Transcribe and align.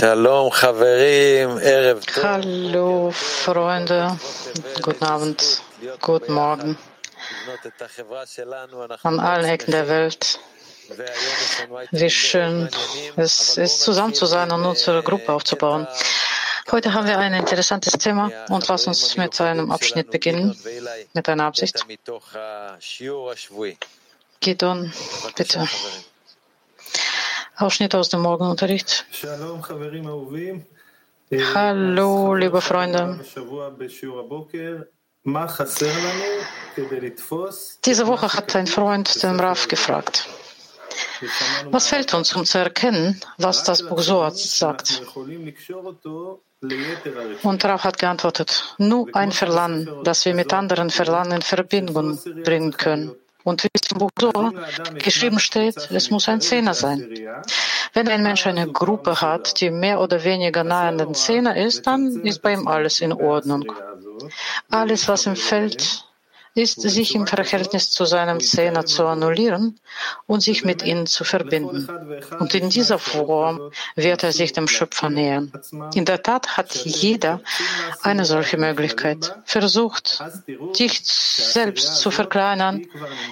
Hallo 0.00 0.50
Freunde, 3.10 4.18
guten 4.80 5.04
Abend, 5.04 5.62
guten 6.00 6.32
Morgen 6.32 6.78
an 9.02 9.18
allen 9.18 9.44
Ecken 9.44 9.72
der 9.72 9.88
Welt. 9.88 10.38
Wie 11.90 12.10
schön 12.10 12.68
es 13.16 13.56
ist, 13.56 13.80
zusammen 13.80 14.14
zu 14.14 14.26
sein 14.26 14.52
und 14.52 14.64
unsere 14.64 15.02
Gruppe 15.02 15.32
aufzubauen. 15.32 15.88
Heute 16.70 16.94
haben 16.94 17.08
wir 17.08 17.18
ein 17.18 17.34
interessantes 17.34 17.94
Thema 17.94 18.30
und 18.50 18.68
lass 18.68 18.86
uns 18.86 19.16
mit 19.16 19.40
einem 19.40 19.72
Abschnitt 19.72 20.12
beginnen, 20.12 20.56
mit 21.12 21.28
einer 21.28 21.44
Absicht. 21.44 21.84
Gidon, 24.40 24.92
bitte. 25.34 25.68
Ausschnitt 27.58 27.94
aus 27.94 28.08
dem 28.08 28.20
Morgenunterricht. 28.20 29.04
Hallo, 31.54 32.34
liebe 32.34 32.60
Freunde. 32.60 33.20
Diese 37.84 38.06
Woche 38.06 38.32
hat 38.32 38.56
ein 38.56 38.66
Freund 38.66 39.22
den 39.22 39.40
Raf 39.40 39.68
gefragt, 39.68 40.28
was 41.70 41.88
fällt 41.88 42.14
uns, 42.14 42.34
um 42.34 42.44
zu 42.44 42.58
erkennen, 42.58 43.20
was 43.36 43.64
das 43.64 43.86
Buch 43.86 44.00
Zohar 44.00 44.30
sagt? 44.30 45.02
Und 47.42 47.64
Raf 47.64 47.84
hat 47.84 47.98
geantwortet, 47.98 48.74
nur 48.78 49.08
ein 49.14 49.32
Verlangen, 49.32 50.02
das 50.04 50.24
wir 50.24 50.34
mit 50.34 50.52
anderen 50.52 50.90
Verlangen 50.90 51.32
in 51.32 51.42
Verbindung 51.42 52.18
bringen 52.44 52.76
können. 52.76 53.14
Und 53.44 53.64
wie 53.64 53.68
es 53.72 53.90
im 53.92 53.98
Buch 53.98 54.10
so 54.20 54.32
geschrieben 54.94 55.38
steht, 55.38 55.90
es 55.90 56.10
muss 56.10 56.28
ein 56.28 56.40
Zehner 56.40 56.74
sein. 56.74 57.08
Wenn 57.94 58.08
ein 58.08 58.22
Mensch 58.22 58.46
eine 58.46 58.66
Gruppe 58.70 59.20
hat, 59.20 59.60
die 59.60 59.70
mehr 59.70 60.00
oder 60.00 60.24
weniger 60.24 60.64
nahe 60.64 60.88
an 60.88 60.98
den 60.98 61.14
Zehner 61.14 61.56
ist, 61.56 61.86
dann 61.86 62.20
ist 62.24 62.42
bei 62.42 62.52
ihm 62.52 62.66
alles 62.66 63.00
in 63.00 63.12
Ordnung. 63.12 63.72
Alles, 64.70 65.08
was 65.08 65.26
ihm 65.26 65.36
fällt, 65.36 66.07
ist, 66.58 66.80
sich 66.80 67.14
im 67.14 67.26
Verhältnis 67.26 67.90
zu 67.90 68.04
seinem 68.04 68.40
Zehner 68.40 68.84
zu 68.84 69.06
annullieren 69.06 69.78
und 70.26 70.42
sich 70.42 70.64
mit 70.64 70.82
ihnen 70.82 71.06
zu 71.06 71.24
verbinden. 71.24 71.88
Und 72.38 72.54
in 72.54 72.68
dieser 72.68 72.98
Form 72.98 73.70
wird 73.94 74.24
er 74.24 74.32
sich 74.32 74.52
dem 74.52 74.68
Schöpfer 74.68 75.08
nähern. 75.08 75.52
In 75.94 76.04
der 76.04 76.22
Tat 76.22 76.56
hat 76.56 76.74
jeder 76.74 77.40
eine 78.02 78.24
solche 78.24 78.56
Möglichkeit. 78.56 79.36
Versucht, 79.44 80.22
dich 80.78 81.00
selbst 81.04 81.96
zu 81.96 82.10
verkleinern, 82.10 82.86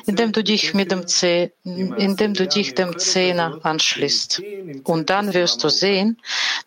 indem 0.06 0.32
du 0.32 0.42
dich 0.42 0.74
mit 0.74 0.90
dem 0.90 1.06
Zeh, 1.06 1.50
indem 1.64 2.34
du 2.34 2.46
dich 2.46 2.74
dem 2.74 2.98
Zehner 2.98 3.58
anschließt. 3.62 4.42
Und 4.84 5.10
dann 5.10 5.34
wirst 5.34 5.62
du 5.64 5.68
sehen, 5.68 6.18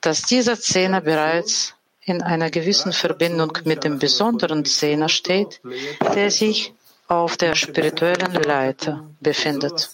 dass 0.01 0.23
dieser 0.23 0.59
Zehner 0.59 1.01
bereits 1.01 1.73
in 2.09 2.21
einer 2.21 2.49
gewissen 2.49 2.91
Verbindung 2.91 3.57
mit 3.65 3.83
dem 3.83 3.99
besonderen 3.99 4.65
Zehner 4.65 5.09
steht, 5.09 5.61
der 6.16 6.31
sich 6.31 6.73
auf 7.09 7.38
der 7.38 7.56
spirituellen 7.56 8.34
Leiter 8.34 9.03
befindet. 9.20 9.90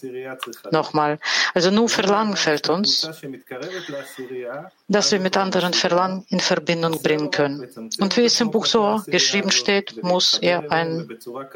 Nochmal, 0.70 1.18
also 1.54 1.70
nur 1.70 1.88
Verlangen 1.88 2.36
fällt 2.36 2.68
uns, 2.68 3.10
dass 4.86 5.12
wir 5.12 5.20
mit 5.20 5.36
anderen 5.36 5.72
Verlangen 5.72 6.26
in 6.28 6.40
Verbindung 6.40 7.02
bringen 7.02 7.30
können. 7.30 7.66
Und 7.98 8.16
wie 8.18 8.26
es 8.26 8.38
im 8.40 8.50
Buch 8.50 8.66
so 8.66 9.00
geschrieben 9.06 9.50
steht, 9.50 10.02
muss 10.02 10.38
er 10.40 10.70
ein 10.70 11.08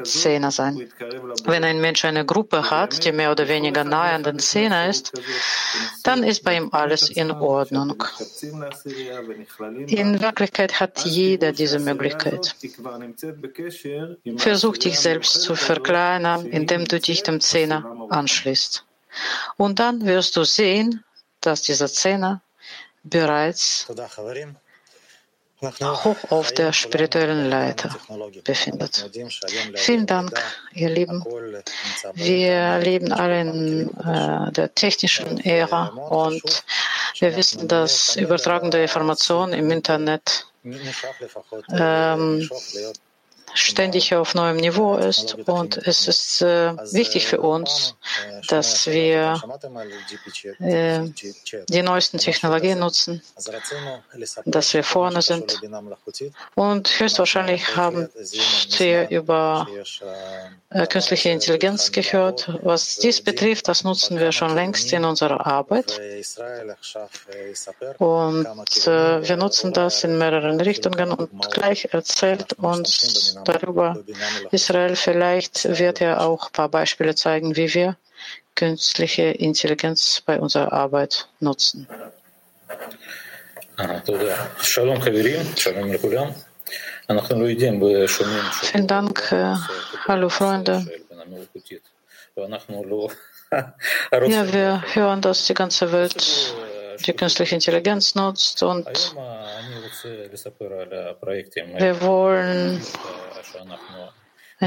Zehner 0.03 0.49
sein. 0.49 0.89
Wenn 1.45 1.63
ein 1.63 1.79
Mensch 1.79 2.03
eine 2.05 2.25
Gruppe 2.25 2.71
hat, 2.71 3.05
die 3.05 3.11
mehr 3.11 3.31
oder 3.31 3.47
weniger 3.47 3.83
nahe 3.83 4.13
an 4.13 4.23
den 4.23 4.39
Zehner 4.39 4.89
ist, 4.89 5.13
dann 6.03 6.23
ist 6.23 6.43
bei 6.43 6.57
ihm 6.57 6.69
alles 6.71 7.09
in 7.09 7.29
Ordnung. 7.31 8.03
In 9.87 10.21
Wirklichkeit 10.21 10.79
hat 10.79 11.05
jeder 11.05 11.51
diese 11.51 11.77
Möglichkeit. 11.77 12.55
Versuch 14.37 14.77
dich 14.77 14.99
selbst 14.99 15.41
zu 15.43 15.50
zu 15.51 15.55
verkleinern, 15.55 16.45
indem 16.45 16.85
du 16.85 16.99
dich 16.99 17.23
dem 17.23 17.41
Zehner 17.41 18.07
anschließt. 18.09 18.85
Und 19.57 19.79
dann 19.79 20.05
wirst 20.05 20.37
du 20.37 20.45
sehen, 20.45 21.03
dass 21.41 21.61
dieser 21.63 21.89
Zehner 21.89 22.41
bereits 23.03 23.87
hoch 26.05 26.17
auf 26.29 26.53
der 26.53 26.71
spirituellen 26.71 27.49
Leiter 27.49 27.89
befindet. 28.43 29.09
Vielen 29.75 30.07
Dank, 30.07 30.41
ihr 30.73 30.89
Lieben. 30.89 31.23
Wir 32.13 32.79
leben 32.79 33.11
alle 33.11 33.41
in 33.41 33.89
äh, 33.99 34.51
der 34.53 34.73
technischen 34.73 35.39
Ära 35.41 35.87
und 35.87 36.63
wir 37.19 37.35
wissen, 37.35 37.67
dass 37.67 38.15
übertragende 38.15 38.81
Informationen 38.81 39.53
im 39.53 39.69
Internet 39.69 40.47
ähm, 41.69 42.49
ständig 43.53 44.13
auf 44.15 44.33
neuem 44.35 44.57
Niveau 44.57 44.95
ist. 44.97 45.35
Und 45.47 45.77
es 45.77 46.07
ist 46.07 46.41
äh, 46.41 46.75
wichtig 46.93 47.27
für 47.27 47.41
uns, 47.41 47.95
dass 48.47 48.87
wir 48.87 49.41
äh, 50.59 51.01
die 51.69 51.81
neuesten 51.81 52.17
Technologien 52.17 52.79
nutzen, 52.79 53.21
dass 54.45 54.73
wir 54.73 54.83
vorne 54.83 55.21
sind. 55.21 55.59
Und 56.55 56.99
höchstwahrscheinlich 56.99 57.75
haben 57.75 58.09
Sie 58.15 59.05
über 59.09 59.67
äh, 60.69 60.87
künstliche 60.87 61.29
Intelligenz 61.29 61.91
gehört. 61.91 62.49
Was 62.63 62.97
dies 62.97 63.21
betrifft, 63.21 63.67
das 63.67 63.83
nutzen 63.83 64.19
wir 64.19 64.31
schon 64.31 64.55
längst 64.55 64.91
in 64.93 65.05
unserer 65.05 65.45
Arbeit. 65.45 65.99
Und 67.97 68.87
äh, 68.87 69.27
wir 69.27 69.37
nutzen 69.37 69.73
das 69.73 70.03
in 70.03 70.17
mehreren 70.17 70.59
Richtungen 70.61 71.11
und 71.11 71.51
gleich 71.51 71.89
erzählt 71.91 72.53
uns 72.53 73.35
darüber. 73.43 73.97
Israel, 74.51 74.95
vielleicht 74.95 75.77
wird 75.77 76.01
er 76.01 76.21
auch 76.21 76.47
ein 76.47 76.53
paar 76.53 76.69
Beispiele 76.69 77.15
zeigen, 77.15 77.55
wie 77.55 77.73
wir 77.73 77.97
künstliche 78.55 79.23
Intelligenz 79.23 80.21
bei 80.25 80.39
unserer 80.39 80.71
Arbeit 80.71 81.27
nutzen. 81.39 81.87
Vielen 88.61 88.87
Dank. 88.87 89.31
Äh, 89.31 89.55
hallo 90.07 90.29
Freunde. 90.29 90.85
Ja, 94.11 94.53
wir 94.53 94.83
hören, 94.93 95.21
dass 95.21 95.45
die 95.45 95.53
ganze 95.53 95.91
Welt 95.91 96.53
die 97.05 97.13
künstliche 97.13 97.55
Intelligenz 97.55 98.15
nutzt 98.15 98.61
und 98.63 98.87
wir 101.77 102.01
wollen 102.01 102.81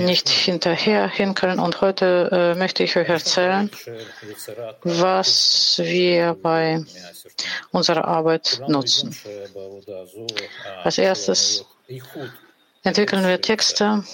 nicht 0.00 0.28
hinterher 0.28 1.08
hinkommen. 1.08 1.60
Und 1.60 1.80
heute 1.80 2.28
äh, 2.32 2.58
möchte 2.58 2.82
ich 2.82 2.96
euch 2.96 3.08
erzählen, 3.08 3.70
was 4.82 5.80
wir 5.82 6.34
bei 6.34 6.84
unserer 7.70 8.04
Arbeit 8.04 8.60
nutzen. 8.66 9.16
Als 10.82 10.98
erstes 10.98 11.64
entwickeln 12.82 13.24
wir 13.24 13.40
Texte. 13.40 14.04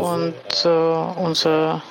Und 0.00 0.34
äh, 0.64 0.68
unsere 0.68 1.82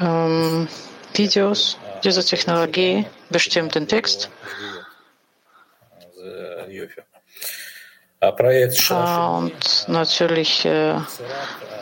ähm, 0.00 0.68
Videos 1.14 1.76
diese 2.04 2.24
Technologie 2.24 3.06
bestimmt 3.30 3.74
den 3.74 3.86
Text. 3.88 4.30
Und 9.40 9.88
natürlich 9.88 10.64
äh, 10.64 10.94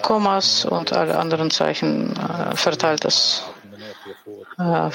Kommas 0.03 0.65
und 0.65 0.93
alle 0.93 1.19
anderen 1.19 1.51
Zeichen 1.51 2.17
äh, 2.17 2.55
verteilt 2.57 3.05
es 3.05 3.43
äh, 4.59 4.91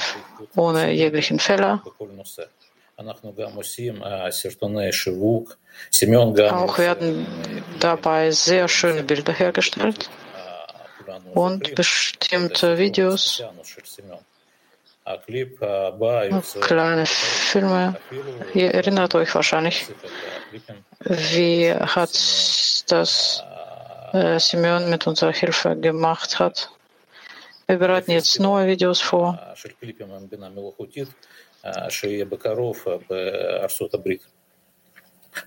ohne 0.56 0.90
jeglichen 0.90 1.38
Fehler. 1.38 1.82
Auch 6.52 6.78
werden 6.78 7.26
dabei 7.80 8.30
sehr 8.30 8.68
schöne 8.68 9.02
Bilder 9.02 9.32
hergestellt 9.32 10.08
und 11.34 11.74
bestimmte 11.74 12.78
Videos 12.78 13.42
kleine 16.60 17.06
Filme. 17.06 17.96
Ihr 18.54 18.72
erinnert 18.72 19.14
euch 19.14 19.34
wahrscheinlich, 19.34 19.86
wie 21.00 21.72
hat 21.72 22.10
das 22.88 23.44
äh, 24.12 24.38
Simeon 24.38 24.88
mit 24.88 25.06
unserer 25.06 25.32
Hilfe 25.32 25.76
gemacht 25.76 26.38
hat. 26.38 26.70
Wir 27.66 27.78
bereiten 27.78 28.12
jetzt 28.12 28.40
neue 28.40 28.66
Videos 28.66 29.00
vor. 29.00 29.38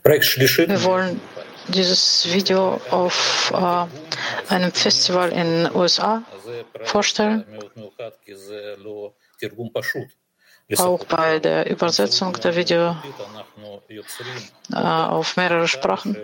Wir 0.03 0.83
wollen 0.83 1.21
dieses 1.67 2.31
Video 2.33 2.79
auf 2.89 3.51
äh, 3.53 4.53
einem 4.53 4.71
Festival 4.71 5.29
in 5.29 5.63
den 5.63 5.75
USA 5.75 6.23
vorstellen. 6.83 7.45
Auch 10.77 11.05
bei 11.05 11.39
der 11.39 11.69
Übersetzung 11.69 12.33
der 12.33 12.55
Video 12.55 12.97
äh, 14.71 14.75
auf 14.75 15.37
mehrere 15.37 15.67
Sprachen. 15.67 16.17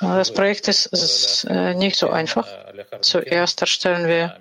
Das 0.00 0.32
Projekt 0.32 0.68
ist, 0.68 0.86
ist 0.86 1.44
äh, 1.44 1.74
nicht 1.74 1.96
so 1.96 2.10
einfach. 2.10 2.46
Zuerst 3.00 3.60
erstellen 3.60 4.06
wir 4.06 4.36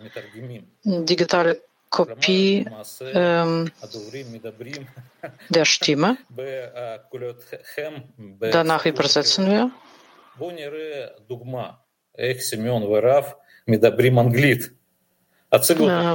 digitale 0.83 1.61
Kopie 1.93 2.65
ähm, 3.13 3.71
der 5.49 5.65
Stimme. 5.65 6.17
Danach 8.51 8.85
übersetzen 8.87 9.45
wir. 9.45 9.71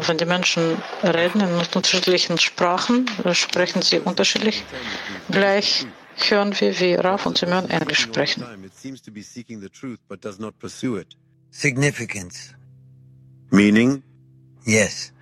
Wenn 0.09 0.19
die 0.19 0.25
Menschen 0.25 0.83
reden 1.05 1.41
in 1.41 1.55
unterschiedlichen 1.55 2.39
Sprachen, 2.39 3.07
sprechen 3.33 3.83
sie 3.83 4.01
unterschiedlich. 4.01 4.65
Gleich 5.31 5.87
hören 6.29 6.59
wir, 6.59 6.81
wie 6.81 6.95
Rav 6.95 7.25
und 7.25 7.39
Simeon 7.39 7.71
Englisch 7.71 8.01
sprechen. 8.01 8.45
Significance. 11.51 12.55
Meaning? 13.51 14.03
Yes. 14.65 15.13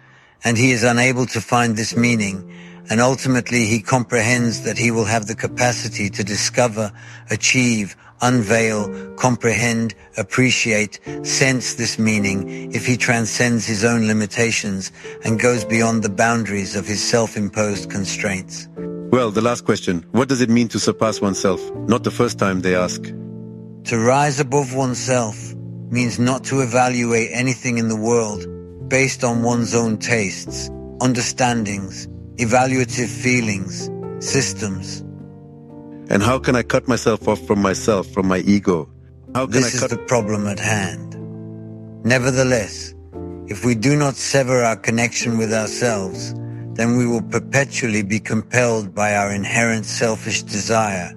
And 0.46 0.56
he 0.56 0.70
is 0.70 0.84
unable 0.84 1.26
to 1.26 1.40
find 1.40 1.76
this 1.76 1.96
meaning. 1.96 2.48
And 2.88 3.00
ultimately 3.00 3.66
he 3.66 3.81
comprehends 3.81 4.62
that 4.62 4.78
he 4.78 4.93
will 4.93 5.04
have 5.04 5.26
the 5.26 5.34
capacity 5.34 6.08
to 6.10 6.22
discover, 6.22 6.93
achieve, 7.32 7.96
unveil, 8.22 9.16
comprehend, 9.16 9.96
appreciate, 10.16 11.00
sense 11.25 11.75
this 11.75 11.98
meaning 11.98 12.72
if 12.72 12.87
he 12.87 12.96
transcends 12.96 13.66
his 13.66 13.84
own 13.84 14.06
limitations 14.06 14.93
and 15.25 15.40
goes 15.40 15.64
beyond 15.64 16.04
the 16.04 16.08
boundaries 16.08 16.76
of 16.76 16.87
his 16.87 17.02
self-imposed 17.02 17.90
constraints. 17.90 18.69
Well, 19.10 19.32
the 19.32 19.42
last 19.42 19.64
question. 19.64 20.06
What 20.12 20.28
does 20.28 20.40
it 20.40 20.49
mean 20.49 20.69
to 20.69 20.78
surpass 20.78 21.20
oneself? 21.20 21.60
Not 21.88 22.04
the 22.04 22.12
first 22.12 22.38
time 22.38 22.60
they 22.60 22.76
ask. 22.76 23.02
To 23.02 23.99
rise 23.99 24.38
above 24.38 24.76
oneself 24.76 25.37
means 25.90 26.20
not 26.20 26.44
to 26.44 26.60
evaluate 26.60 27.31
anything 27.32 27.78
in 27.78 27.88
the 27.88 27.96
world 27.96 28.46
based 28.88 29.25
on 29.25 29.43
one's 29.43 29.75
own 29.75 29.99
tastes, 29.99 30.71
understandings, 31.00 32.06
evaluative 32.37 33.09
feelings, 33.09 33.91
systems. 34.21 35.00
And 36.09 36.23
how 36.23 36.38
can 36.38 36.55
I 36.55 36.62
cut 36.62 36.87
myself 36.87 37.27
off 37.27 37.44
from 37.47 37.61
myself, 37.61 38.06
from 38.09 38.29
my 38.29 38.38
ego? 38.38 38.88
How 39.35 39.47
can 39.47 39.53
this 39.53 39.65
I 39.65 39.69
is 39.75 39.81
cut 39.81 39.91
the 39.91 39.99
problem 40.06 40.47
at 40.47 40.59
hand. 40.59 41.17
Nevertheless, 42.05 42.94
if 43.49 43.65
we 43.65 43.75
do 43.75 43.97
not 43.97 44.15
sever 44.15 44.62
our 44.62 44.77
connection 44.77 45.38
with 45.38 45.53
ourselves, 45.53 46.35
then 46.75 46.97
we 46.97 47.06
will 47.06 47.23
perpetually 47.23 48.03
be 48.03 48.21
compelled 48.21 48.94
by 48.94 49.17
our 49.17 49.33
inherent 49.33 49.87
selfish 49.87 50.43
desire 50.43 51.12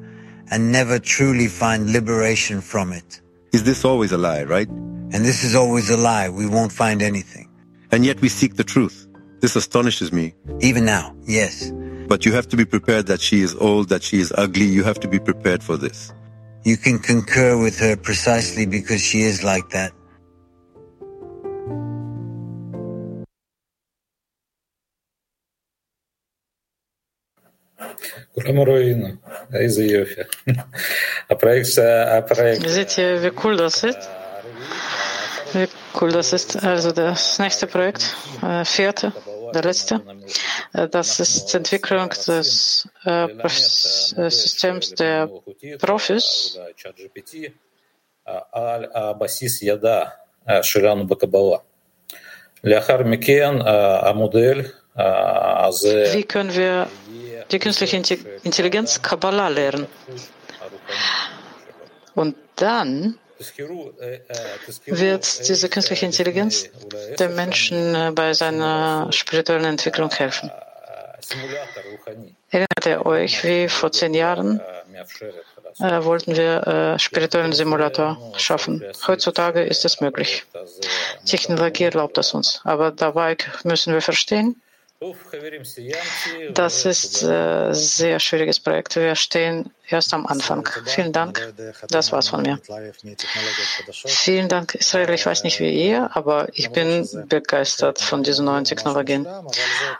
and 0.51 0.71
never 0.71 0.99
truly 0.99 1.47
find 1.47 1.91
liberation 1.91 2.61
from 2.61 2.93
it. 2.93 3.21
Is 3.51 3.63
this 3.63 3.83
always 3.83 4.11
a 4.11 4.17
lie, 4.17 4.43
right? 4.43 4.67
And 4.67 5.25
this 5.25 5.43
is 5.43 5.55
always 5.55 5.89
a 5.89 5.97
lie. 5.97 6.29
We 6.29 6.47
won't 6.47 6.71
find 6.71 7.01
anything. 7.01 7.48
And 7.91 8.05
yet 8.05 8.21
we 8.21 8.29
seek 8.29 8.55
the 8.55 8.63
truth. 8.63 9.07
This 9.41 9.55
astonishes 9.55 10.11
me. 10.11 10.35
Even 10.59 10.85
now, 10.85 11.15
yes. 11.25 11.71
But 12.07 12.25
you 12.25 12.33
have 12.33 12.47
to 12.49 12.57
be 12.57 12.65
prepared 12.65 13.07
that 13.07 13.21
she 13.21 13.41
is 13.41 13.55
old, 13.55 13.89
that 13.89 14.03
she 14.03 14.19
is 14.19 14.33
ugly. 14.37 14.65
You 14.65 14.83
have 14.83 14.99
to 14.99 15.07
be 15.07 15.19
prepared 15.19 15.63
for 15.63 15.77
this. 15.77 16.11
You 16.65 16.77
can 16.77 16.99
concur 16.99 17.57
with 17.57 17.79
her 17.79 17.95
precisely 17.95 18.65
because 18.65 19.01
she 19.01 19.21
is 19.21 19.43
like 19.43 19.69
that. 19.69 19.93
Seht 32.67 32.97
ihr, 32.97 33.21
wie 33.23 33.31
cool 33.31 33.57
das 33.57 33.83
ist? 33.83 34.09
Wie 35.53 35.67
cool 35.99 36.11
das 36.11 36.33
ist. 36.33 36.63
Also 36.63 36.91
das 36.91 37.39
nächste 37.39 37.67
Projekt, 37.67 38.15
äh, 38.41 38.65
vierte, 38.65 39.13
der 39.53 39.63
letzte, 39.63 40.01
äh, 40.73 40.87
das 40.87 41.19
ist 41.19 41.47
die 41.47 41.57
Entwicklung 41.57 42.09
des 42.09 42.87
äh, 43.03 43.27
Systems 44.29 44.93
der 44.95 45.29
Profis. 45.79 46.59
Wie 56.13 56.23
können 56.23 56.53
wir 56.53 56.87
die 57.51 57.59
künstliche 57.59 57.97
Intelligenz 58.43 59.01
Kabbalah 59.01 59.47
lernen? 59.47 59.87
Und 62.15 62.35
dann 62.57 63.17
wird 64.85 65.47
diese 65.47 65.69
künstliche 65.69 66.05
Intelligenz 66.05 66.69
dem 67.19 67.35
Menschen 67.35 68.13
bei 68.15 68.33
seiner 68.33 69.11
spirituellen 69.11 69.65
Entwicklung 69.65 70.11
helfen. 70.11 70.51
Erinnert 72.49 72.85
ihr 72.85 73.05
euch, 73.05 73.43
wie 73.43 73.69
vor 73.69 73.91
zehn 73.91 74.13
Jahren 74.13 74.59
äh, 75.79 76.03
wollten 76.03 76.35
wir 76.35 76.67
äh, 76.67 76.99
spirituellen 76.99 77.53
Simulator 77.53 78.33
schaffen? 78.37 78.83
Heutzutage 79.05 79.61
ist 79.61 79.85
es 79.85 80.01
möglich. 80.01 80.45
Technologie 81.25 81.83
erlaubt 81.83 82.17
das 82.17 82.33
uns. 82.33 82.61
Aber 82.63 82.91
dabei 82.91 83.37
müssen 83.63 83.93
wir 83.93 84.01
verstehen, 84.01 84.61
das 86.53 86.85
ist 86.85 87.23
ein 87.23 87.31
äh, 87.31 87.73
sehr 87.73 88.19
schwieriges 88.19 88.59
Projekt. 88.59 88.97
Wir 88.97 89.15
stehen 89.15 89.71
erst 89.87 90.13
am 90.13 90.25
Anfang. 90.25 90.67
Vielen 90.85 91.13
Dank. 91.13 91.53
Das 91.87 92.11
war's 92.11 92.27
von 92.27 92.41
mir. 92.41 92.59
Vielen 94.05 94.49
Dank, 94.49 94.75
Israel. 94.75 95.09
Ich 95.11 95.25
weiß 95.25 95.43
nicht 95.43 95.61
wie 95.61 95.69
ihr, 95.87 96.09
aber 96.13 96.49
ich 96.51 96.71
bin 96.71 97.07
begeistert 97.29 98.01
von 98.01 98.23
diesen 98.23 98.43
neuen 98.43 98.65
Technologien. 98.65 99.25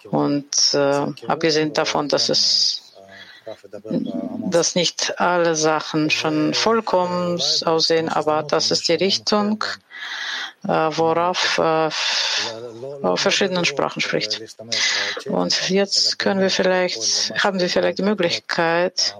Und 0.09 0.73
äh, 0.73 1.05
abgesehen 1.27 1.71
davon, 1.71 2.09
dass 2.09 2.27
es 2.27 2.93
dass 4.51 4.75
nicht 4.75 5.19
alle 5.19 5.55
Sachen 5.55 6.09
schon 6.09 6.53
vollkommen 6.53 7.41
aussehen, 7.65 8.09
aber 8.09 8.43
das 8.43 8.71
ist 8.71 8.87
die 8.87 8.93
Richtung, 8.93 9.63
äh, 10.63 10.67
worauf 10.67 11.57
äh, 11.57 11.89
verschiedenen 13.15 13.65
Sprachen 13.65 14.01
spricht. 14.01 14.41
Und 15.25 15.69
jetzt 15.69 16.19
können 16.19 16.41
wir 16.41 16.49
vielleicht, 16.49 17.33
haben 17.43 17.59
wir 17.59 17.69
vielleicht 17.69 17.99
die 17.99 18.03
Möglichkeit, 18.03 19.15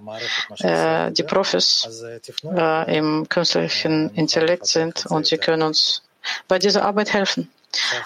äh, 0.60 1.12
die 1.12 1.24
Profis 1.24 1.88
im 2.88 3.28
künstlichen 3.30 4.10
Intellekt 4.16 4.68
sind 4.68 5.06
und 5.06 5.28
sie 5.28 5.38
können 5.38 5.64
uns 5.64 6.04
bei 6.48 6.60
dieser 6.60 6.84
Arbeit 6.84 7.14
helfen. 7.14 7.50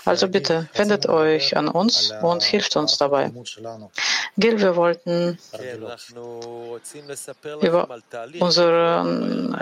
Also 0.05 0.27
bitte, 0.27 0.67
wendet 0.73 1.07
euch 1.07 1.55
an 1.55 1.67
uns 1.67 2.11
und 2.21 2.43
hilft 2.43 2.75
uns 2.75 2.97
dabei. 2.97 3.31
Gil, 4.37 4.59
wir 4.59 4.75
wollten 4.75 5.37
über 7.61 7.87
unser 8.39 9.03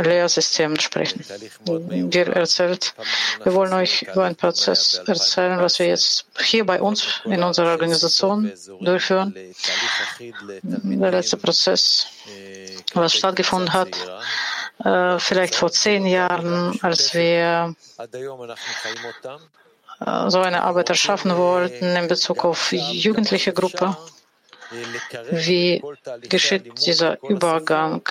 Lehrsystem 0.01 0.79
sprechen. 0.79 1.23
Gil 2.09 2.29
erzählt, 2.29 2.93
wir 3.43 3.53
wollen 3.53 3.73
euch 3.73 4.03
über 4.03 4.25
einen 4.25 4.35
Prozess 4.35 5.01
erzählen, 5.05 5.59
was 5.59 5.79
wir 5.79 5.87
jetzt 5.87 6.25
hier 6.39 6.65
bei 6.65 6.81
uns 6.81 7.21
in 7.25 7.43
unserer 7.43 7.71
Organisation 7.71 8.51
durchführen. 8.79 9.35
Der 10.63 11.11
letzte 11.11 11.37
Prozess, 11.37 12.07
was 12.93 13.13
stattgefunden 13.13 13.73
hat, 13.73 13.89
äh, 14.83 15.19
vielleicht 15.19 15.55
vor 15.55 15.71
zehn 15.71 16.05
Jahren, 16.05 16.79
als 16.81 17.13
wir 17.13 17.75
so 20.27 20.39
eine 20.41 20.63
Arbeit 20.63 20.89
erschaffen 20.89 21.35
wollten 21.37 21.95
in 21.95 22.07
Bezug 22.07 22.43
auf 22.43 22.71
jugendliche 22.71 23.53
Gruppe. 23.53 23.95
Wie 25.31 25.83
geschieht 26.29 26.85
dieser 26.85 27.21
Übergang? 27.23 28.01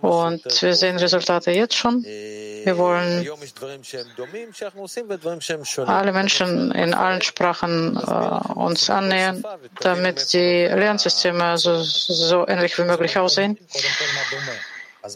Und 0.00 0.62
wir 0.62 0.74
sehen 0.74 0.96
Resultate 0.96 1.50
jetzt 1.50 1.74
schon. 1.74 2.04
Wir 2.04 2.78
wollen 2.78 3.26
alle 5.86 6.12
Menschen 6.12 6.70
in 6.72 6.94
allen 6.94 7.22
Sprachen 7.22 7.96
äh, 7.96 8.52
uns 8.54 8.90
annähern, 8.90 9.42
damit 9.80 10.32
die 10.32 10.66
Lernsysteme 10.66 11.58
so, 11.58 11.82
so 11.82 12.46
ähnlich 12.46 12.78
wie 12.78 12.84
möglich 12.84 13.18
aussehen. 13.18 13.58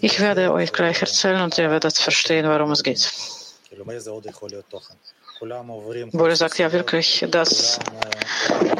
Ich 0.01 0.21
werde 0.21 0.53
euch 0.53 0.73
gleich 0.73 1.01
erzählen 1.01 1.43
und 1.43 1.57
ihr 1.59 1.71
werdet 1.71 1.99
verstehen, 1.99 2.47
worum 2.47 2.73
es 2.73 2.83
geht. 2.83 3.13
Boris 6.13 6.39
sagt 6.39 6.59
ja 6.59 6.71
wirklich, 6.71 7.27
dass 7.31 7.79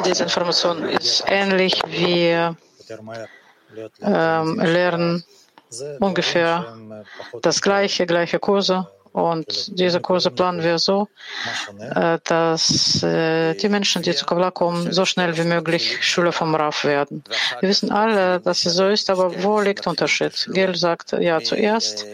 diese 0.05 0.25
Information 0.25 0.85
ist 0.89 1.25
ähnlich 1.27 1.81
wie 1.87 2.55
ähm, 4.03 4.61
Lernen 4.61 5.25
ungefähr 6.01 6.77
das 7.41 7.63
gleiche, 7.63 8.07
gleiche 8.07 8.39
Kurse. 8.39 8.87
Und 9.13 9.79
diese 9.79 10.01
Kurse 10.01 10.31
planen 10.31 10.63
wir 10.63 10.79
so, 10.79 11.09
dass 12.25 13.01
die 13.01 13.69
Menschen, 13.69 14.03
die 14.03 14.15
zu 14.15 14.25
Kabbalah 14.25 14.51
kommen, 14.51 14.93
so 14.93 15.05
schnell 15.05 15.37
wie 15.37 15.45
möglich 15.45 15.99
Schüler 16.01 16.33
vom 16.33 16.55
Rav 16.55 16.85
werden. 16.85 17.25
Wir 17.61 17.69
wissen 17.69 17.91
alle, 17.91 18.41
dass 18.41 18.65
es 18.67 18.75
so 18.75 18.89
ist, 18.89 19.11
aber 19.11 19.43
wo 19.43 19.61
liegt 19.61 19.85
der 19.85 19.91
Unterschied? 19.91 20.49
Gel 20.53 20.75
sagt 20.77 21.13
ja 21.13 21.41
zuerst, 21.41 22.07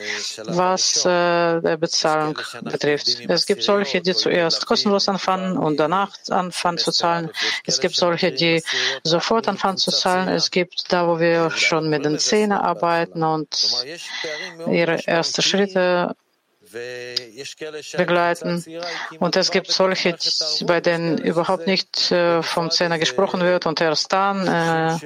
was 0.47 1.05
äh, 1.05 1.61
der 1.61 1.77
Bezahlung 1.77 2.39
betrifft. 2.63 3.09
Es 3.29 3.47
gibt 3.47 3.63
solche, 3.63 4.01
die 4.01 4.15
zuerst 4.15 4.67
kostenlos 4.67 5.09
anfangen 5.09 5.57
und 5.57 5.79
danach 5.79 6.11
anfangen 6.31 6.79
zu 6.79 6.93
zahlen. 6.93 7.31
Es 7.65 7.81
gibt 7.81 7.97
solche, 7.97 8.33
die 8.33 8.63
sofort 9.03 9.49
anfangen 9.49 9.77
zu 9.77 9.91
zahlen. 9.91 10.29
Es 10.29 10.51
gibt 10.51 10.93
da, 10.93 11.07
wo 11.07 11.21
wir 11.21 11.51
schon 11.51 11.91
mit 11.91 12.05
den 12.05 12.19
Zähnen 12.19 12.53
arbeiten 12.53 13.23
und 13.23 13.85
ihre 14.71 15.07
ersten 15.07 15.43
Schritte 15.43 16.15
begleiten. 17.97 18.65
Und 19.19 19.37
es 19.37 19.51
gibt 19.51 19.71
solche, 19.71 20.17
bei 20.67 20.81
denen 20.81 21.19
überhaupt 21.19 21.67
nicht 21.67 22.11
äh, 22.11 22.43
vom 22.43 22.71
Zehner 22.71 22.99
gesprochen 22.99 23.41
wird 23.41 23.67
und 23.67 23.81
erst 23.81 24.13
dann 24.13 24.47
äh, 24.47 24.99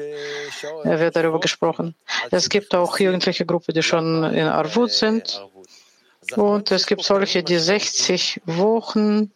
wird 0.84 1.16
darüber 1.16 1.40
gesprochen. 1.40 1.94
Es 2.30 2.48
gibt 2.48 2.74
auch 2.74 2.98
jugendliche 2.98 3.46
Gruppen, 3.46 3.74
die 3.74 3.82
schon 3.82 4.24
in 4.24 4.46
Arvut 4.46 4.92
sind. 4.92 5.42
Und 6.36 6.70
es 6.70 6.86
gibt 6.86 7.02
solche, 7.02 7.42
die 7.42 7.58
60 7.58 8.42
Wochen 8.44 9.32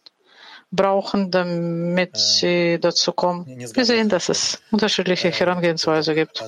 brauchen, 0.71 1.31
damit 1.31 2.17
sie 2.17 2.79
dazu 2.79 3.11
kommen. 3.13 3.45
Wir 3.47 3.85
sehen, 3.85 4.09
dass 4.09 4.29
es 4.29 4.61
unterschiedliche 4.71 5.31
Herangehensweise 5.31 6.15
gibt. 6.15 6.43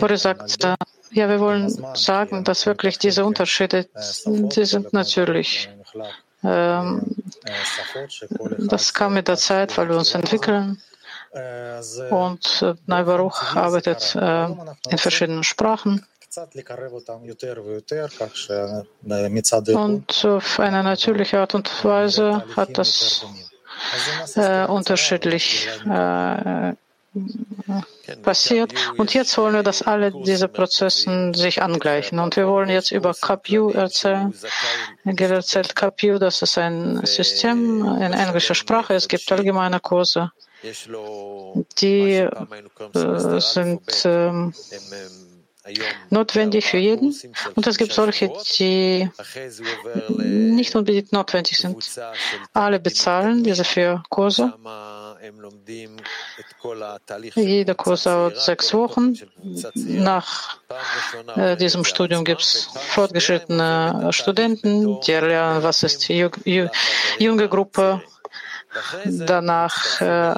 Boris 0.00 0.22
sagt, 0.22 0.58
ja, 1.12 1.28
wir 1.28 1.40
wollen 1.40 1.68
sagen, 1.94 2.44
dass 2.44 2.66
wirklich 2.66 2.98
diese 2.98 3.24
Unterschiede, 3.24 3.86
die 4.26 4.64
sind. 4.64 4.92
Natürlich. 4.92 5.68
Ähm, 6.44 7.16
das 8.58 8.92
kam 8.94 9.14
mit 9.14 9.28
der 9.28 9.36
Zeit, 9.36 9.76
weil 9.76 9.88
wir 9.88 9.96
uns 9.96 10.14
entwickeln. 10.14 10.80
Und 12.10 12.62
äh, 12.62 12.74
Neubaruch 12.86 13.56
arbeitet 13.56 14.14
äh, 14.14 14.46
in 14.90 14.98
verschiedenen 14.98 15.44
Sprachen. 15.44 16.04
Und 19.74 20.24
auf 20.24 20.60
eine 20.60 20.82
natürliche 20.82 21.40
Art 21.40 21.54
und 21.54 21.84
Weise 21.84 22.44
hat 22.56 22.78
das 22.78 23.24
äh, 24.36 24.64
unterschiedlich 24.66 25.68
äh, 25.86 26.72
passiert. 28.22 28.72
Und 28.96 29.14
jetzt 29.14 29.36
wollen 29.38 29.54
wir, 29.54 29.62
dass 29.62 29.82
alle 29.82 30.12
diese 30.12 30.48
Prozesse 30.48 31.32
sich 31.34 31.62
angleichen. 31.62 32.18
Und 32.18 32.36
wir 32.36 32.46
wollen 32.48 32.68
jetzt 32.68 32.90
über 32.90 33.14
CAPU 33.14 33.70
erzählen. 33.70 34.32
Er 35.04 35.30
erzählt 35.30 35.74
CAPU, 35.74 36.18
das 36.18 36.42
ist 36.42 36.58
ein 36.58 37.04
System 37.06 37.84
in 38.00 38.12
englischer 38.12 38.54
Sprache. 38.54 38.94
Es 38.94 39.08
gibt 39.08 39.30
allgemeine 39.32 39.80
Kurse. 39.80 40.30
Die 41.78 42.12
äh, 42.12 43.40
sind 43.40 44.04
äh, 44.04 44.50
notwendig 46.10 46.66
für 46.66 46.78
jeden. 46.78 47.14
Und 47.54 47.66
es 47.66 47.76
gibt 47.78 47.92
solche, 47.92 48.32
die 48.58 49.08
nicht 50.08 50.74
unbedingt 50.74 51.12
notwendig 51.12 51.56
sind. 51.56 51.76
Alle 52.52 52.80
bezahlen 52.80 53.44
diese 53.44 53.64
vier 53.64 54.02
Kurse. 54.08 54.52
Jeder 57.34 57.74
Kurs 57.74 58.02
dauert 58.04 58.38
sechs 58.38 58.74
Wochen. 58.74 59.14
Nach 59.74 60.58
äh, 61.36 61.56
diesem 61.56 61.84
Studium 61.84 62.24
gibt 62.24 62.40
es 62.40 62.68
fortgeschrittene 62.90 64.08
Studenten, 64.12 65.00
die 65.00 65.12
lernen, 65.12 65.62
was 65.62 65.82
ist 65.82 66.08
die 66.08 66.28
junge 67.18 67.48
Gruppe 67.48 68.02
Danach 69.04 70.00
äh, 70.00 70.34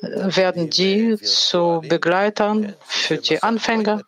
werden 0.00 0.70
die 0.70 1.16
zu 1.16 1.82
Begleitern 1.86 2.74
für 2.86 3.18
die 3.18 3.42
Anfänger 3.42 4.02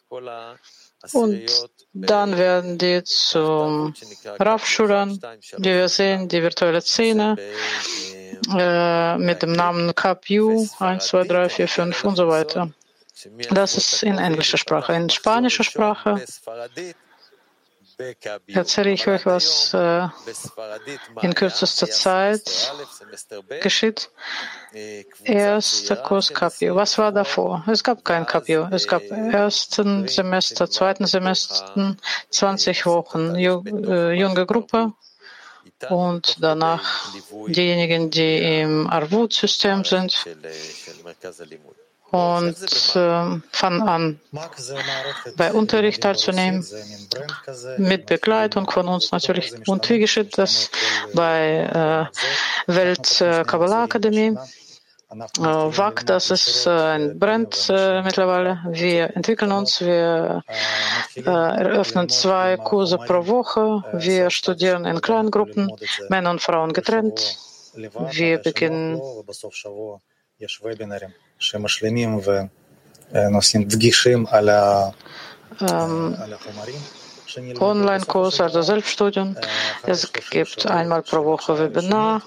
und 1.12 1.68
dann 2.06 2.36
werden 2.36 2.78
die 2.78 3.02
zu 3.04 3.92
Raufschülern, 4.40 5.20
die 5.58 5.70
wir 5.70 5.88
sehen, 5.88 6.28
die 6.28 6.42
virtuelle 6.42 6.80
Szene 6.80 7.36
äh, 8.56 9.18
mit 9.18 9.42
dem 9.42 9.52
Namen 9.52 9.94
KPU 9.94 10.66
1, 10.78 11.06
2, 11.06 11.24
3, 11.24 11.48
4, 11.48 11.68
5 11.68 12.04
und 12.04 12.16
so 12.16 12.28
weiter. 12.28 12.70
Das 13.50 13.76
ist 13.76 14.02
in 14.02 14.18
englischer 14.18 14.58
Sprache. 14.58 14.92
In 14.94 15.10
spanischer 15.10 15.64
Sprache 15.64 16.24
erzähle 18.46 18.90
ich 18.90 19.06
euch, 19.08 19.26
was 19.26 19.74
äh, 19.74 20.08
in 21.22 21.34
kürzester 21.34 21.88
Zeit 21.88 22.72
geschieht. 23.60 24.10
Erster 25.24 25.96
Kurs 25.96 26.32
Capio. 26.32 26.76
Was 26.76 26.96
war 26.98 27.12
davor? 27.12 27.64
Es 27.66 27.82
gab 27.82 28.04
kein 28.04 28.26
Capio. 28.26 28.68
Es 28.70 28.86
gab 28.86 29.02
ersten 29.10 30.06
Semester, 30.06 30.70
zweiten 30.70 31.06
Semester, 31.06 31.96
20 32.30 32.86
Wochen 32.86 33.34
äh, 33.34 34.12
junge 34.12 34.46
Gruppe 34.46 34.92
und 35.88 36.36
danach 36.40 37.12
diejenigen, 37.48 38.10
die 38.10 38.60
im 38.60 38.88
Arvut-System 38.88 39.84
sind 39.84 40.24
und 42.10 42.56
äh, 42.94 43.40
fangen 43.52 43.82
an, 43.82 44.20
bei 45.36 45.52
Unterricht 45.52 46.02
teilzunehmen, 46.02 46.64
mit 47.76 48.06
Begleitung 48.06 48.70
von 48.70 48.88
uns 48.88 49.12
natürlich. 49.12 49.52
Und 49.68 49.88
wie 49.90 49.98
geschieht 49.98 50.38
das 50.38 50.70
bei 51.12 52.08
äh, 52.66 52.72
Welt-Kabbalah-Akademie? 52.72 54.36
Äh, 55.10 55.40
WAC, 55.40 56.04
das 56.04 56.30
ist 56.30 56.66
äh, 56.66 56.70
ein 56.70 57.18
Brand 57.18 57.68
äh, 57.70 58.02
mittlerweile. 58.02 58.60
Wir 58.68 59.16
entwickeln 59.16 59.52
uns, 59.52 59.80
wir 59.80 60.42
äh, 61.16 61.22
eröffnen 61.22 62.10
zwei 62.10 62.58
Kurse 62.58 62.98
pro 62.98 63.26
Woche, 63.26 63.82
wir 63.94 64.28
studieren 64.28 64.84
in 64.84 65.00
kleinen 65.00 65.30
Gruppen, 65.30 65.72
Männer 66.10 66.30
und 66.30 66.42
Frauen 66.42 66.74
getrennt. 66.74 67.38
Wir 67.74 68.38
beginnen 68.38 69.00
שמשלימים 71.39 72.19
ונושאים 73.13 73.63
דגישים 73.63 74.25
על 74.29 74.49
החומרים. 74.49 76.13
Online-Kurs, 77.59 78.41
also 78.41 78.61
Selbststudium. 78.61 79.35
Es 79.87 80.11
gibt 80.29 80.67
einmal 80.67 81.01
pro 81.01 81.25
Woche 81.25 81.57
Webinar. 81.57 82.21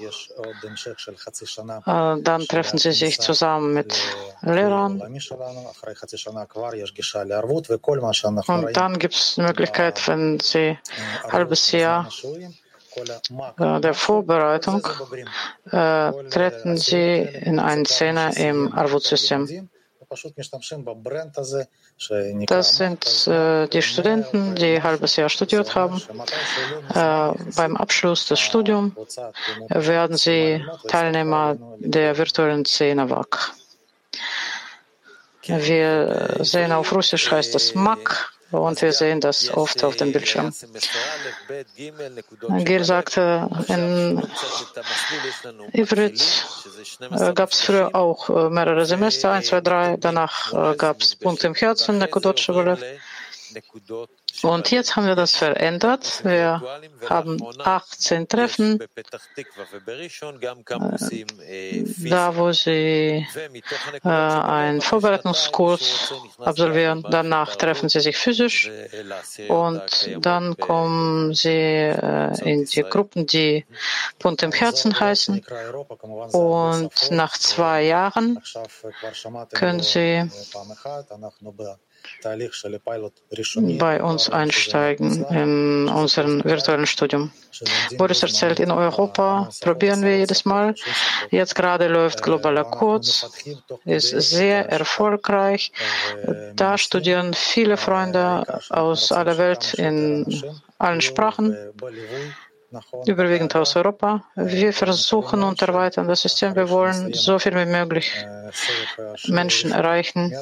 Dann 1.85 2.47
treffen 2.49 2.79
sie 2.79 2.93
sich 2.93 3.21
zusammen 3.21 3.75
mit 3.75 3.95
Lehrern. 4.43 5.01
Und 8.47 8.77
dann 8.77 8.99
gibt 8.99 9.15
es 9.15 9.35
die 9.35 9.43
Möglichkeit, 9.43 10.09
wenn 10.09 10.41
sie 10.41 10.79
ein 11.25 11.33
halbes 11.33 11.73
Jahr 11.73 12.09
der 13.58 13.94
Vorbereitung 13.94 14.86
äh, 15.72 16.12
treten 16.30 16.78
sie 16.78 17.20
in 17.44 17.60
eine 17.60 17.86
Szene 17.86 18.34
im 18.36 18.74
Arvut-System. 18.74 19.70
Das 22.48 22.76
sind 22.76 23.28
äh, 23.28 23.68
die 23.68 23.82
Studenten, 23.82 24.56
die 24.56 24.76
ein 24.76 24.84
halbes 24.84 25.16
Jahr 25.16 25.30
studiert 25.30 25.74
haben. 25.76 26.02
Äh, 26.94 27.54
beim 27.56 27.78
Abschluss 27.78 28.28
des 28.28 28.40
Studiums 28.40 28.94
werden 29.70 30.18
sie 30.18 30.66
Teilnehmer 30.88 31.56
der 31.80 32.18
virtuellen 32.18 32.66
Szene 32.66 33.10
WAC. 33.10 33.54
Wir 35.44 36.38
sehen 36.42 36.72
auf 36.72 36.94
Russisch 36.94 37.32
heißt 37.32 37.56
das 37.56 37.74
MAC. 37.74 38.31
Und 38.52 38.82
wir 38.82 38.92
sehen 38.92 39.22
das 39.22 39.50
oft 39.54 39.84
auf 39.84 39.96
dem 39.96 40.12
Bildschirm. 40.12 40.54
Gil 42.66 42.84
sagte, 42.84 43.50
in 43.68 44.22
Ivrit 45.74 46.46
äh, 47.12 47.34
gab 47.34 47.52
es 47.52 47.62
früher 47.62 47.96
auch 47.96 48.30
äh, 48.30 48.50
mehrere 48.50 48.86
Semester, 48.86 49.32
1, 49.32 49.48
2, 49.48 49.62
3. 49.62 49.98
Danach 49.98 50.54
äh, 50.54 50.76
gab 50.76 51.02
es 51.02 51.16
Punkte 51.16 51.48
im 51.48 51.56
Herzen, 51.56 51.98
Nekudot 51.98 52.40
Shevalev. 52.40 52.84
Und 54.44 54.72
jetzt 54.72 54.96
haben 54.96 55.08
wir 55.08 55.16
das 55.16 55.36
verändert. 55.36 56.22
Wir 56.24 56.62
haben 57.10 57.38
18 57.60 58.28
Treffen, 58.28 58.80
da 62.10 62.36
wo 62.36 62.52
sie 62.52 63.28
äh, 64.04 64.10
einen 64.10 64.82
Vorbereitungskurs 64.82 66.14
absolvieren. 66.40 67.06
Danach 67.10 67.56
treffen 67.56 67.90
sie 67.90 68.00
sich 68.00 68.18
physisch 68.18 68.72
und 69.48 70.10
dann 70.20 70.58
kommen 70.58 71.34
sie 71.34 71.50
äh, 71.50 72.50
in 72.50 72.66
die 72.66 72.84
Gruppen, 72.84 73.28
die 73.28 73.66
Bund 74.20 74.42
im 74.44 74.52
Herzen 74.52 75.00
heißen. 75.00 75.44
Und 76.32 77.12
nach 77.12 77.38
zwei 77.38 77.84
Jahren 77.84 78.42
können 79.54 79.82
sie 79.82 80.30
bei 83.78 84.04
uns 84.04 84.30
einsteigen 84.30 85.26
in 85.26 85.90
unserem 85.90 86.44
virtuellen 86.44 86.86
Studium. 86.86 87.32
Boris 87.98 88.24
erzählt, 88.24 88.60
in 88.60 88.72
Europa 88.72 89.50
probieren 89.62 90.04
wir 90.04 90.18
jedes 90.18 90.46
Mal. 90.46 90.76
Jetzt 91.30 91.56
gerade 91.56 91.88
läuft 91.88 92.24
globaler 92.24 92.64
Kurs, 92.64 93.30
ist 93.86 94.10
sehr 94.10 94.70
erfolgreich. 94.70 95.72
Da 96.56 96.78
studieren 96.78 97.34
viele 97.34 97.78
Freunde 97.78 98.62
aus 98.70 99.12
aller 99.12 99.38
Welt 99.38 99.74
in 99.76 100.44
allen 100.78 101.02
Sprachen 101.02 101.56
überwiegend 103.06 103.56
aus 103.56 103.76
Europa. 103.76 104.24
Wir 104.36 104.74
versuchen 104.74 105.44
und 105.44 105.62
erweitern 105.62 106.08
das 106.08 106.22
System. 106.22 106.56
Wir 106.56 106.70
wollen 106.70 107.14
so 107.14 107.38
viel 107.40 107.54
wie 107.56 107.66
möglich 107.66 108.14
Menschen 109.28 109.72
erreichen. 109.72 110.34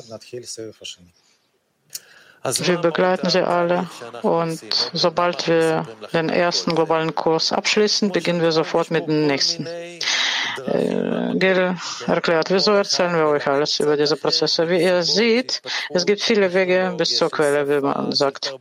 Wir 2.43 2.77
begleiten 2.77 3.29
sie 3.29 3.41
alle 3.41 3.89
und 4.21 4.61
sobald 4.93 5.47
wir 5.47 5.85
den 6.13 6.29
ersten 6.29 6.73
globalen 6.73 7.13
Kurs 7.13 7.51
abschließen, 7.51 8.11
beginnen 8.11 8.41
wir 8.41 8.51
sofort 8.51 8.91
mit 8.91 9.07
dem 9.07 9.27
nächsten. 9.27 9.67
Äh, 9.67 11.35
Gil 11.35 11.75
erklärt, 12.07 12.49
wieso 12.49 12.71
erzählen 12.71 13.15
wir 13.15 13.27
euch 13.27 13.47
alles 13.47 13.79
über 13.79 13.95
diese 13.95 14.15
Prozesse. 14.15 14.69
Wie 14.69 14.81
ihr 14.81 15.03
seht, 15.03 15.61
es 15.89 16.05
gibt 16.05 16.21
viele 16.21 16.53
Wege 16.53 16.93
bis 16.97 17.15
zur 17.17 17.29
Quelle, 17.29 17.67
wie 17.69 17.81
man 17.81 18.11
sagt. 18.11 18.55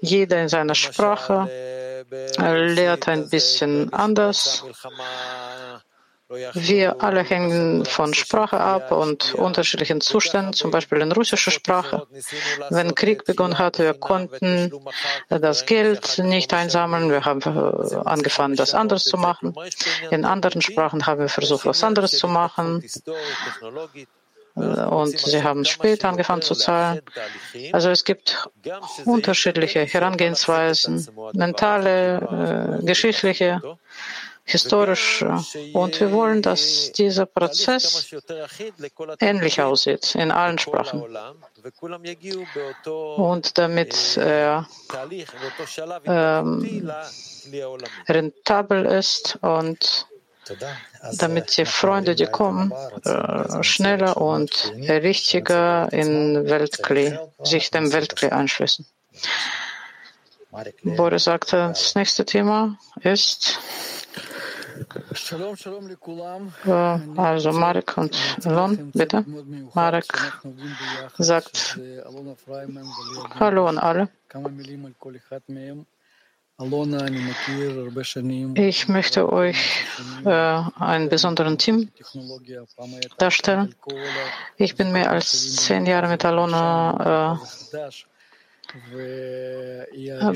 Jeder 0.00 0.42
in 0.42 0.48
seiner 0.48 0.74
Sprache 0.74 1.48
lehrt 2.38 3.08
ein 3.08 3.28
bisschen 3.28 3.92
anders. 3.92 4.64
Wir 6.28 7.02
alle 7.02 7.22
hängen 7.22 7.86
von 7.86 8.12
Sprache 8.12 8.60
ab 8.60 8.92
und 8.92 9.34
unterschiedlichen 9.34 10.02
Zuständen, 10.02 10.52
zum 10.52 10.70
Beispiel 10.70 11.00
in 11.00 11.10
russischer 11.12 11.50
Sprache. 11.50 12.06
Wenn 12.68 12.94
Krieg 12.94 13.24
begonnen 13.24 13.56
hat, 13.56 13.78
wir 13.78 13.94
konnten 13.94 14.70
das 15.30 15.64
Geld 15.64 16.18
nicht 16.18 16.52
einsammeln. 16.52 17.10
Wir 17.10 17.24
haben 17.24 17.40
äh, 17.40 17.96
angefangen, 18.04 18.56
das 18.56 18.74
anders 18.74 19.04
zu 19.04 19.16
machen. 19.16 19.54
In 20.10 20.26
anderen 20.26 20.60
Sprachen 20.60 21.06
haben 21.06 21.20
wir 21.20 21.28
versucht, 21.30 21.64
was 21.64 21.82
anderes 21.82 22.12
zu 22.12 22.28
machen. 22.28 22.84
Und 24.54 25.18
sie 25.18 25.42
haben 25.42 25.64
später 25.64 26.08
angefangen 26.08 26.42
zu 26.42 26.54
zahlen. 26.54 27.00
Also 27.72 27.90
es 27.90 28.04
gibt 28.04 28.48
unterschiedliche 29.04 29.80
Herangehensweisen, 29.80 31.08
mentale, 31.32 32.80
äh, 32.80 32.84
geschichtliche 32.84 33.62
historisch. 34.48 35.24
Und 35.72 36.00
wir 36.00 36.10
wollen, 36.12 36.42
dass 36.42 36.92
dieser 36.92 37.26
Prozess 37.26 38.14
ähnlich 39.20 39.60
aussieht 39.60 40.14
in 40.14 40.30
allen 40.30 40.58
Sprachen. 40.58 41.04
Und 43.16 43.58
damit 43.58 44.16
er 44.16 44.66
ähm, 46.04 46.90
rentabel 48.08 48.86
ist 48.86 49.38
und 49.42 50.06
damit 51.18 51.56
die 51.58 51.66
Freunde, 51.66 52.14
die 52.14 52.26
kommen, 52.26 52.72
äh, 53.04 53.62
schneller 53.62 54.16
und 54.16 54.72
richtiger 54.88 55.92
in 55.92 56.48
Weltkli, 56.48 57.18
sich 57.42 57.70
dem 57.70 57.92
Weltkli 57.92 58.30
anschließen. 58.30 58.86
Boris 60.82 61.24
sagte, 61.24 61.56
das 61.56 61.94
nächste 61.94 62.24
Thema 62.24 62.78
ist 63.02 63.58
also 67.16 67.52
Marek 67.52 67.96
und 67.96 68.16
Lon, 68.44 68.90
bitte. 68.92 69.24
Marek 69.74 70.06
sagt 71.18 71.78
Hallo 73.40 73.66
an 73.66 73.78
alle. 73.78 74.08
Ich 78.54 78.88
möchte 78.88 79.32
euch 79.32 79.84
äh, 80.24 80.62
einen 80.80 81.08
besonderen 81.08 81.56
Team 81.56 81.88
darstellen. 83.18 83.74
Ich 84.56 84.74
bin 84.74 84.90
mehr 84.90 85.10
als 85.10 85.56
zehn 85.56 85.86
Jahre 85.86 86.08
mit 86.08 86.24
Alona 86.24 87.36
äh, 87.36 87.38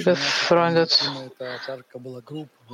befreundet 0.05 1.11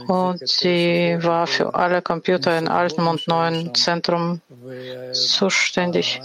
und 0.06 0.48
sie 0.48 1.18
war 1.20 1.46
für 1.46 1.74
alle 1.74 2.02
Computer 2.02 2.56
in 2.56 2.68
alten 2.68 3.06
und 3.06 3.26
neuen 3.26 3.74
Zentrum 3.74 4.40
zuständig. 5.12 6.20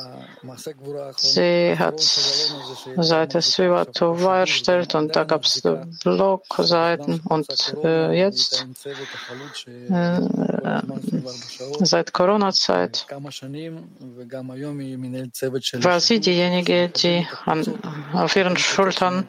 Sie 1.17 1.75
hat 1.77 1.99
Seite 1.99 3.41
Sviva 3.41 3.85
Tova 3.85 4.39
erstellt 4.39 4.93
und 4.93 5.15
da 5.15 5.23
gab 5.23 5.45
es 5.45 5.61
Blogseiten 6.03 7.21
und 7.29 7.75
äh, 7.83 8.11
jetzt 8.11 8.67
äh, 9.89 10.19
seit 11.79 12.11
Corona-Zeit 12.13 13.07
war 15.81 15.99
sie 15.99 16.19
diejenige, 16.19 16.89
die 16.89 17.27
an, 17.45 17.65
auf 18.13 18.35
ihren 18.35 18.57
Schultern 18.57 19.27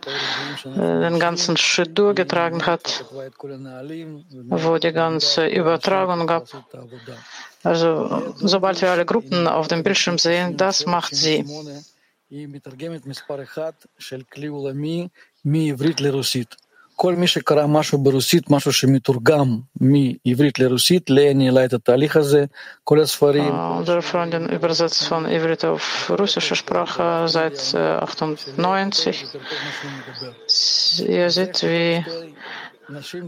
äh, 0.64 1.00
den 1.00 1.20
ganzen 1.20 1.56
Schritt 1.56 1.96
durchgetragen 1.96 2.66
hat, 2.66 3.04
wo 4.63 4.77
die 4.77 4.91
ganze 4.91 5.47
Übertragung 5.47 6.27
gab. 6.27 6.45
Also, 7.63 8.33
sobald 8.35 8.81
wir 8.81 8.91
alle 8.91 9.05
Gruppen 9.05 9.47
auf 9.47 9.67
dem 9.67 9.83
Bildschirm 9.83 10.17
sehen, 10.17 10.57
das 10.57 10.85
macht 10.85 11.15
sie. 11.15 11.45
כל 17.01 17.15
מי 17.15 17.27
שקרא 17.27 17.67
משהו 17.67 17.97
ברוסית, 17.97 18.49
משהו 18.49 18.73
שמתורגם 18.73 19.59
מעברית 20.25 20.59
לרוסית, 20.59 21.11
אני 21.11 21.45
העלה 21.45 21.65
את 21.65 21.73
התהליך 21.73 22.15
הזה, 22.17 22.45
כל 22.83 22.99
הספרים. 23.01 23.53
Unsere 23.79 24.01
Freundin 24.01 24.49
übersetzt 24.49 25.07
von 25.07 25.25
Ivrit 25.25 25.63
auf 25.63 26.11
russische 26.19 26.55
Sprache 26.55 27.27
seit 27.27 27.75
98. 27.75 29.25
Ihr 31.07 31.29
seht, 31.29 31.63
wie 31.63 32.03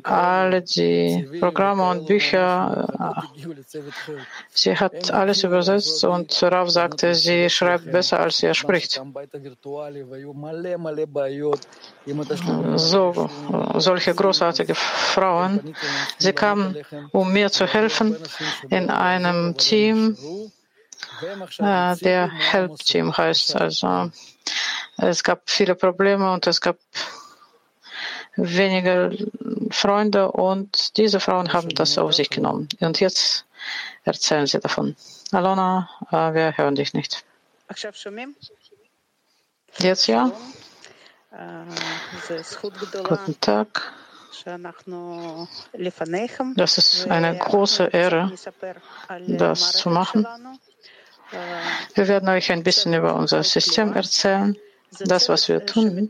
alle 0.03 0.62
die 0.62 1.29
Programme 1.40 1.88
und 1.90 2.07
Bücher. 2.07 3.29
Sie 4.51 4.77
hat 4.77 5.11
alles 5.11 5.45
übersetzt 5.45 6.05
und 6.05 6.42
Rav 6.42 6.71
sagte, 6.71 7.14
sie 7.14 7.49
schreibt 7.51 7.90
besser, 7.90 8.21
als 8.21 8.38
sie 8.38 8.55
spricht. 8.55 9.01
So, 12.77 13.31
solche 13.75 14.14
großartige 14.14 14.75
Frauen. 14.75 15.75
Sie 16.19 16.33
kamen, 16.33 16.77
um 17.12 17.33
mir 17.33 17.51
zu 17.51 17.66
helfen 17.66 18.16
in 18.71 18.90
einem 18.90 19.57
Team, 19.57 20.16
der 21.61 22.31
Help 22.31 22.79
Team 22.79 23.16
heißt. 23.16 23.57
Also, 23.57 24.11
es 24.99 25.23
gab 25.23 25.42
viele 25.47 25.75
Probleme 25.75 26.33
und 26.33 26.47
es 26.47 26.61
gab 26.61 26.77
weniger 28.37 29.11
Freunde 29.70 30.31
und 30.31 30.96
diese 30.96 31.20
Frauen 31.20 31.53
haben 31.53 31.70
das 31.70 31.99
auf 31.99 32.14
sich 32.14 32.31
genommen. 32.31 32.68
Und 32.81 33.01
jetzt 33.01 33.46
erzählen 34.05 34.46
sie 34.46 34.61
davon. 34.61 34.94
Alona, 35.33 35.88
äh, 36.11 36.35
wir 36.35 36.57
hören 36.57 36.75
dich 36.75 36.94
nicht. 36.94 37.25
Jetzt 39.79 40.07
ja. 40.07 40.31
Guten 43.05 43.40
Tag. 43.40 43.92
Das 46.57 46.79
ist 46.79 47.09
eine 47.09 47.37
große 47.37 47.85
Ehre, 47.85 48.33
das 49.27 49.72
zu 49.72 49.90
machen. 49.90 50.27
Wir 51.94 52.09
werden 52.09 52.29
euch 52.29 52.53
ein 52.53 52.62
bisschen 52.62 52.94
über 52.94 53.14
unser 53.16 53.42
System 53.42 53.94
erzählen, 53.94 54.57
das, 55.01 55.29
was 55.29 55.49
wir 55.49 55.66
tun. 55.66 56.09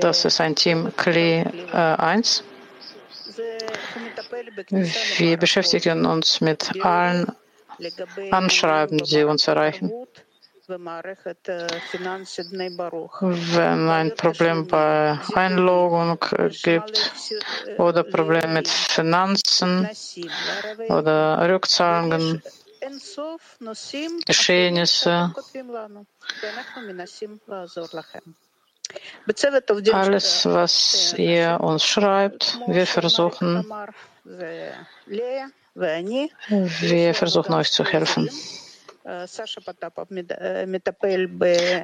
Das 0.00 0.24
ist 0.24 0.40
ein 0.40 0.54
Team 0.54 0.92
Kli 0.96 1.40
äh, 1.40 1.76
1. 1.76 2.44
Wir 5.18 5.36
beschäftigen 5.36 6.06
uns 6.06 6.40
mit 6.40 6.84
allen 6.84 7.30
Anschreiben, 8.30 8.98
die 8.98 9.24
uns 9.24 9.46
erreichen. 9.48 9.92
wenn 13.56 13.88
ein 13.88 14.14
Problem 14.14 14.66
bei 14.66 15.18
Einlogung 15.34 16.18
gibt 16.62 17.12
oder 17.78 18.04
Probleme 18.04 18.48
mit 18.54 18.68
Finanzen 18.68 19.88
oder 20.88 21.48
Rückzahlungen, 21.52 22.42
Geschehnisse. 24.26 25.34
Alles, 29.92 30.46
was 30.46 31.14
ihr 31.16 31.60
uns 31.60 31.84
schreibt, 31.84 32.58
wir 32.66 32.86
versuchen, 32.86 33.64
wir 35.74 37.14
versuchen 37.14 37.54
euch 37.54 37.70
zu 37.70 37.84
helfen. 37.84 38.28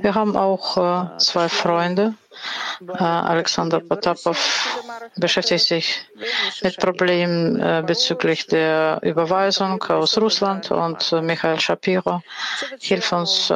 Wir 0.03 0.15
haben 0.15 0.37
auch 0.37 0.77
äh, 0.77 1.19
zwei 1.19 1.49
Freunde. 1.49 2.15
Äh, 2.87 3.03
Alexander 3.03 3.81
Potapov 3.81 4.39
beschäftigt 5.17 5.67
sich 5.67 6.07
mit 6.63 6.77
Problemen 6.79 7.59
äh, 7.61 7.83
bezüglich 7.87 8.47
der 8.47 9.01
Überweisung 9.03 9.83
aus 9.85 10.19
Russland 10.19 10.71
und 10.71 11.13
Michael 11.23 11.59
Shapiro. 11.59 12.23
Hilft 12.81 13.13
uns 13.13 13.51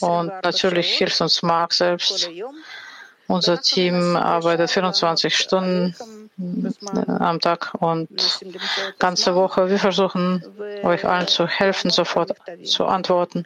und 0.00 0.32
natürlich 0.42 0.96
hilft 0.96 1.20
uns 1.20 1.42
Mark 1.42 1.72
selbst. 1.74 2.30
Unser 3.26 3.60
Team 3.60 4.16
arbeitet 4.16 4.70
24 4.70 5.36
Stunden. 5.36 5.94
Äh, 6.00 6.27
am 7.18 7.40
Tag 7.40 7.74
und 7.80 8.08
ganze 8.98 9.34
Woche. 9.34 9.68
Wir 9.68 9.78
versuchen 9.78 10.42
euch 10.82 11.04
allen 11.04 11.26
zu 11.26 11.46
helfen, 11.46 11.90
sofort 11.90 12.32
zu 12.64 12.86
antworten 12.86 13.44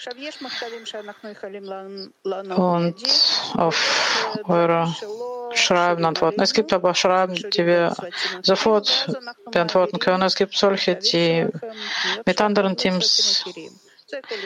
und 2.56 2.94
auf 3.56 4.40
eure 4.44 4.94
Schreiben 5.54 6.04
antworten. 6.04 6.40
Es 6.40 6.52
gibt 6.52 6.72
aber 6.72 6.94
Schreiben, 6.94 7.34
die 7.34 7.66
wir 7.66 7.94
sofort 8.42 9.08
beantworten 9.50 9.98
können. 9.98 10.22
Es 10.22 10.34
gibt 10.34 10.54
solche, 10.56 10.96
die 10.96 11.46
mit 12.26 12.40
anderen 12.40 12.76
Teams 12.76 13.44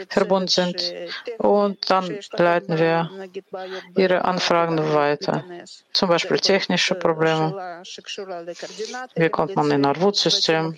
verbunden 0.09 0.49
sind. 0.49 0.95
Und 1.39 1.91
dann 1.91 2.19
leiten 2.33 2.79
wir 2.79 3.11
Ihre 3.97 4.25
Anfragen 4.25 4.79
weiter. 4.95 5.45
Zum 5.93 6.09
Beispiel 6.09 6.39
technische 6.39 6.95
Probleme. 6.95 7.83
Wie 9.15 9.29
kommt 9.29 9.57
man 9.57 9.67
in 9.71 9.73
ein 9.73 9.85
Arvut-System? 9.87 10.77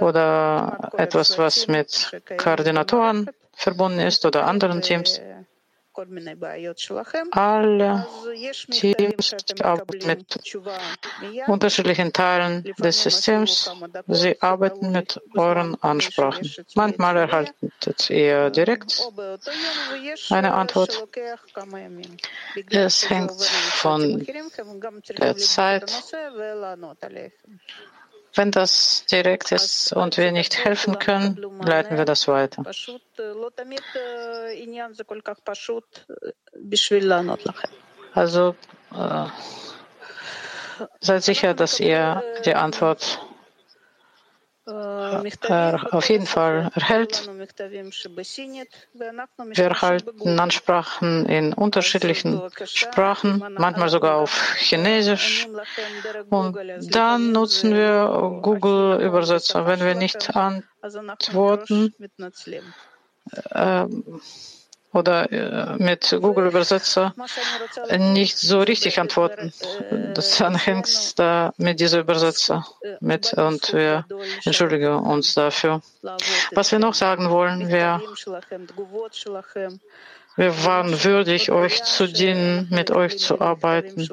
Oder 0.00 0.90
etwas, 0.96 1.38
was 1.38 1.66
mit 1.68 2.10
Koordinatoren 2.36 3.30
verbunden 3.56 4.00
ist 4.00 4.24
oder 4.26 4.46
anderen 4.46 4.82
Teams. 4.82 5.20
Alle 7.30 8.06
Teams 8.70 9.34
arbeiten 9.60 10.06
mit 10.06 10.56
unterschiedlichen 11.46 12.12
Teilen 12.12 12.64
des 12.78 13.02
Systems. 13.02 13.70
Sie 14.08 14.40
arbeiten 14.42 14.90
mit 14.90 15.20
euren 15.36 15.80
Ansprachen. 15.82 16.50
Manchmal 16.74 17.16
erhaltet 17.16 18.10
ihr 18.10 18.50
direkt 18.50 19.08
eine 20.30 20.52
Antwort. 20.54 21.06
Es 22.70 23.08
hängt 23.10 23.42
von 23.42 24.26
der 25.18 25.36
Zeit 25.36 25.92
wenn 28.34 28.50
das 28.50 29.04
direkt 29.06 29.52
ist 29.52 29.92
und 29.92 30.16
wir 30.16 30.32
nicht 30.32 30.64
helfen 30.64 30.98
können, 30.98 31.40
leiten 31.60 31.96
wir 31.96 32.04
das 32.04 32.26
weiter. 32.28 32.64
Also 38.12 38.54
äh, 38.92 39.26
seid 41.00 41.22
sicher, 41.22 41.54
dass 41.54 41.80
ihr 41.80 42.22
die 42.44 42.54
Antwort 42.54 43.20
auf 44.66 46.08
jeden 46.08 46.26
Fall 46.26 46.70
erhält. 46.74 47.28
Wir 49.52 49.64
erhalten 49.64 50.40
Ansprachen 50.40 51.26
in 51.26 51.52
unterschiedlichen 51.52 52.40
Sprachen, 52.64 53.44
manchmal 53.58 53.88
sogar 53.90 54.16
auf 54.16 54.54
Chinesisch. 54.56 55.46
Und 56.30 56.56
dann 56.94 57.32
nutzen 57.32 57.74
wir 57.74 58.38
Google-Übersetzer. 58.42 59.66
Wenn 59.66 59.80
wir 59.80 59.94
nicht 59.94 60.34
antworten, 60.34 61.94
äh, 63.50 63.86
oder 64.94 65.30
äh, 65.32 65.76
mit 65.76 66.16
Google-Übersetzer 66.20 67.14
nicht 67.98 68.38
so 68.38 68.60
richtig 68.60 69.00
antworten. 69.00 69.52
Das 70.14 70.40
hängt 70.40 71.18
da 71.18 71.52
mit 71.56 71.80
dieser 71.80 72.00
Übersetzer 72.00 72.64
mit 73.00 73.34
und 73.34 73.72
wir 73.74 74.06
entschuldigen 74.44 74.94
uns 74.94 75.34
dafür. 75.34 75.82
Was 76.52 76.70
wir 76.70 76.78
noch 76.78 76.94
sagen 76.94 77.28
wollen, 77.30 77.68
wir, 77.68 78.00
wir 80.36 80.64
waren 80.64 81.04
würdig, 81.04 81.50
euch 81.50 81.82
zu 81.82 82.06
dienen, 82.06 82.68
mit 82.70 82.90
euch 82.92 83.18
zu 83.18 83.40
arbeiten. 83.40 84.08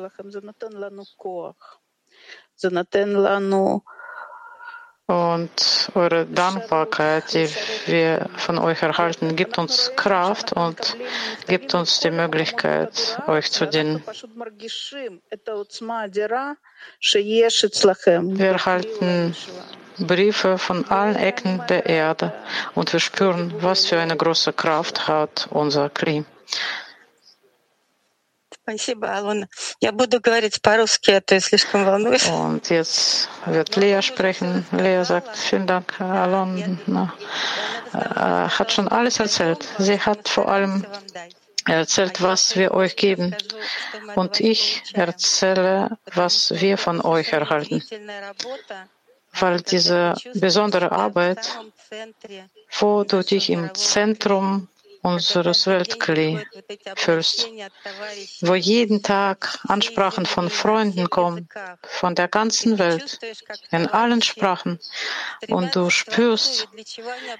Und 5.11 5.91
eure 5.93 6.25
Dankbarkeit, 6.25 7.33
die 7.33 7.49
wir 7.85 8.29
von 8.37 8.57
euch 8.57 8.81
erhalten, 8.81 9.35
gibt 9.35 9.57
uns 9.57 9.91
Kraft 9.97 10.53
und 10.53 10.95
gibt 11.49 11.73
uns 11.73 11.99
die 11.99 12.11
Möglichkeit, 12.11 13.19
euch 13.27 13.51
zu 13.51 13.67
dienen. 13.67 14.01
Wir 18.37 18.51
erhalten 18.51 19.35
Briefe 19.97 20.57
von 20.57 20.85
allen 20.89 21.15
Ecken 21.17 21.61
der 21.67 21.85
Erde 21.87 22.33
und 22.73 22.93
wir 22.93 23.01
spüren, 23.01 23.53
was 23.59 23.87
für 23.87 23.99
eine 23.99 24.15
große 24.15 24.53
Kraft 24.53 25.09
hat 25.09 25.47
unser 25.51 25.89
Kli. 25.89 26.23
Und 28.67 28.87
jetzt 32.69 33.29
wird 33.45 33.75
Lea 33.75 34.01
sprechen. 34.01 34.65
Lea 34.71 35.03
sagt, 35.03 35.35
vielen 35.35 35.67
Dank, 35.67 35.99
Alon. 35.99 36.79
Äh, 37.93 37.97
hat 37.97 38.71
schon 38.71 38.87
alles 38.87 39.19
erzählt. 39.19 39.67
Sie 39.79 39.99
hat 39.99 40.29
vor 40.29 40.47
allem 40.49 40.85
erzählt, 41.65 42.21
was 42.21 42.55
wir 42.55 42.71
euch 42.71 42.95
geben. 42.95 43.35
Und 44.15 44.39
ich 44.39 44.83
erzähle, 44.93 45.97
was 46.13 46.51
wir 46.51 46.77
von 46.77 47.01
euch 47.01 47.33
erhalten. 47.33 47.83
Weil 49.33 49.61
diese 49.61 50.13
besondere 50.35 50.91
Arbeit, 50.91 51.57
wo 52.79 53.03
du 53.03 53.23
dich 53.23 53.49
im 53.49 53.73
Zentrum 53.75 54.67
unseres 55.01 55.67
Weltkli 55.67 56.45
fühlst, 56.95 57.47
wo 58.41 58.55
jeden 58.55 59.01
Tag 59.03 59.59
Ansprachen 59.67 60.25
von 60.25 60.49
Freunden 60.49 61.09
kommen, 61.09 61.49
von 61.83 62.15
der 62.15 62.27
ganzen 62.27 62.77
Welt, 62.79 63.19
in 63.71 63.87
allen 63.87 64.21
Sprachen, 64.21 64.79
und 65.47 65.75
du 65.75 65.89
spürst, 65.89 66.67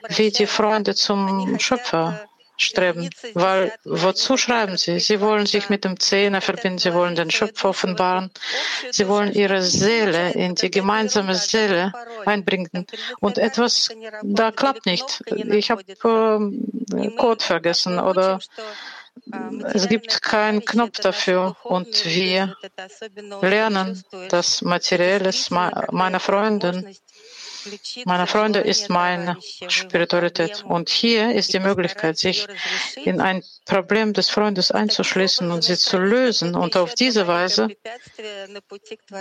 wie 0.10 0.32
die 0.32 0.47
Freunde 0.47 0.95
zum 0.95 1.60
Schöpfer 1.60 2.28
streben. 2.58 3.10
Weil 3.34 3.74
wozu 3.84 4.38
schreiben 4.38 4.78
sie? 4.78 5.00
Sie 5.00 5.20
wollen 5.22 5.46
sich 5.46 5.70
mit 5.70 5.84
dem 5.86 6.00
Zehner 6.00 6.42
verbinden, 6.42 6.78
sie 6.78 6.94
wollen 6.94 7.16
den 7.16 7.32
Schöpfer 7.32 7.70
offenbaren, 7.70 8.32
sie 8.92 9.08
wollen 9.08 9.34
ihre 9.34 9.62
Seele 9.62 10.32
in 10.32 10.56
die 10.56 10.72
gemeinsame 10.72 11.36
Seele 11.36 11.92
einbringen. 12.26 12.86
Und 13.20 13.38
etwas, 13.38 13.90
da 14.24 14.52
klappt 14.52 14.86
nicht. 14.86 15.24
Ich 15.28 15.72
habe 15.72 15.82
äh, 15.82 17.10
Code 17.18 17.44
vergessen 17.44 18.00
oder 18.00 18.40
es 19.74 19.88
gibt 19.90 20.22
keinen 20.22 20.64
Knopf 20.64 21.00
dafür 21.00 21.56
und 21.64 22.06
wir 22.06 22.56
lernen 23.42 24.04
das 24.30 24.62
Materielles 24.62 25.50
meiner 25.50 26.20
Freundin 26.20 26.96
meiner 28.06 28.28
Freunde 28.28 28.60
ist 28.60 28.89
meine 28.89 29.38
Spiritualität. 29.67 30.63
Und 30.63 30.89
hier 30.89 31.34
ist 31.34 31.54
die 31.54 31.60
Möglichkeit, 31.60 32.17
sich 32.17 32.47
in 32.95 33.21
ein 33.21 33.43
Problem 33.65 34.13
des 34.13 34.30
Freundes 34.30 34.71
einzuschließen 34.71 35.52
und 35.52 35.63
sie 35.63 35.78
zu 35.78 35.97
lösen 35.97 36.56
und 36.56 36.76
auf 36.78 36.95
diese 36.95 37.28
Weise 37.28 37.69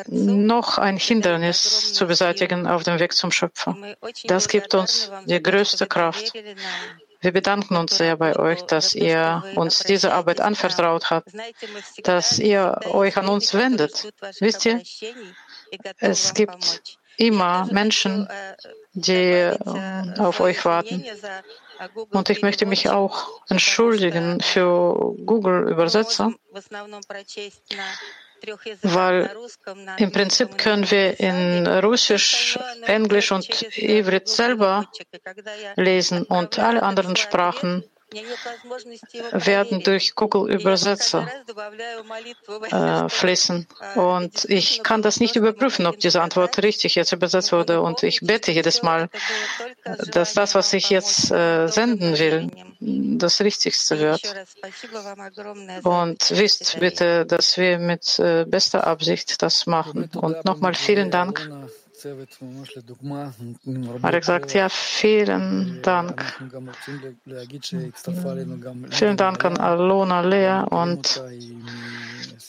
noch 0.09 0.79
ein 0.79 0.96
Hindernis 0.96 1.92
zu 1.92 2.07
beseitigen 2.07 2.66
auf 2.66 2.83
dem 2.83 2.98
Weg 2.98 3.12
zum 3.12 3.31
Schöpfer. 3.31 3.76
Das 4.24 4.48
gibt 4.48 4.74
uns 4.74 5.11
die 5.26 5.42
größte 5.42 5.87
Kraft. 5.87 6.33
Wir 7.22 7.33
bedanken 7.33 7.76
uns 7.76 7.98
sehr 7.98 8.16
bei 8.16 8.35
euch, 8.37 8.62
dass 8.62 8.94
ihr 8.94 9.44
uns 9.55 9.81
diese 9.81 10.14
Arbeit 10.14 10.40
anvertraut 10.40 11.11
habt, 11.11 11.29
dass 12.03 12.38
ihr 12.38 12.81
euch 12.87 13.16
an 13.18 13.29
uns 13.29 13.53
wendet. 13.53 14.11
Wisst 14.40 14.64
ihr, 14.64 14.81
es 15.98 16.33
gibt 16.33 16.83
immer 17.21 17.67
Menschen, 17.71 18.27
die 18.95 19.51
auf 20.19 20.41
euch 20.41 20.65
warten. 20.65 21.05
Und 22.11 22.29
ich 22.31 22.43
möchte 22.43 22.67
mich 22.67 22.89
auch 22.91 23.29
entschuldigen 23.49 24.41
für 24.41 25.15
Google-Übersetzer, 25.25 26.33
weil 28.83 29.31
im 29.99 30.13
Prinzip 30.13 30.57
können 30.59 30.91
wir 30.91 31.21
in 31.21 31.67
Russisch, 31.67 32.59
Englisch 32.87 33.33
und 33.33 33.47
Ivrit 33.77 34.29
selber 34.29 34.89
lesen 35.77 36.25
und 36.25 36.59
alle 36.59 36.83
anderen 36.83 37.17
Sprachen 37.17 37.85
werden 39.33 39.83
durch 39.83 40.14
Google-Übersetzer 40.14 41.29
äh, 42.70 43.09
fließen. 43.09 43.66
Und 43.94 44.44
ich 44.46 44.83
kann 44.83 45.03
das 45.03 45.20
nicht 45.20 45.37
überprüfen, 45.37 45.87
ob 45.87 45.99
diese 45.99 46.20
Antwort 46.20 46.62
richtig 46.62 46.94
jetzt 46.94 47.12
übersetzt 47.12 47.53
wurde. 47.53 47.81
Und 47.81 48.03
ich 48.03 48.20
bete 48.20 48.53
jedes 48.53 48.83
Mal, 48.83 49.09
dass 50.12 50.35
das, 50.35 50.55
was 50.55 50.73
ich 50.73 50.90
jetzt 50.90 51.31
äh, 51.31 51.68
senden 51.68 52.18
will, 52.18 52.51
das 52.81 53.40
Richtigste 53.40 53.99
wird. 53.99 54.23
Und 55.85 56.31
wisst 56.31 56.81
bitte, 56.81 57.27
dass 57.27 57.57
wir 57.57 57.79
mit 57.79 58.18
äh, 58.18 58.44
bester 58.46 58.87
Absicht 58.87 59.42
das 59.42 59.66
machen. 59.66 60.11
Und 60.14 60.44
nochmal 60.44 60.75
vielen 60.75 61.11
Dank 61.11 61.49
Marek 64.01 64.25
sagt, 64.25 64.55
ja, 64.55 64.69
vielen 64.69 65.83
Dank. 65.83 66.25
Vielen 68.91 69.17
Dank 69.17 69.45
an 69.45 69.57
Alona 69.59 70.21
Lea 70.21 70.65
und 70.71 71.23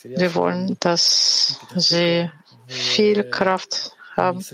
wir 0.04 0.34
wollen, 0.34 0.76
dass 0.80 1.58
sie 1.76 2.30
viel 2.66 3.24
Kraft 3.24 3.92
haben. 4.16 4.44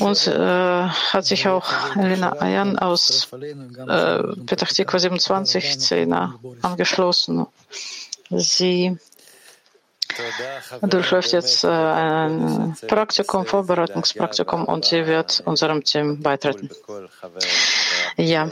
Uns 0.00 0.26
äh, 0.26 0.36
hat 0.36 1.24
sich 1.24 1.48
auch 1.48 1.96
Elena 1.96 2.32
Ayan 2.40 2.78
aus 2.78 3.28
äh, 3.32 4.22
Petach 4.46 4.70
27 4.70 5.72
Szene 5.80 6.34
angeschlossen. 6.62 7.46
Sie 8.30 8.98
durchläuft 10.82 11.32
jetzt 11.32 11.64
ein 11.64 12.76
Praktikum, 12.86 13.46
Vorbereitungspraktikum 13.46 14.64
und 14.64 14.84
sie 14.84 15.06
wird 15.06 15.42
unserem 15.44 15.82
Team 15.84 16.20
beitreten. 16.20 16.70
Ja, 18.16 18.50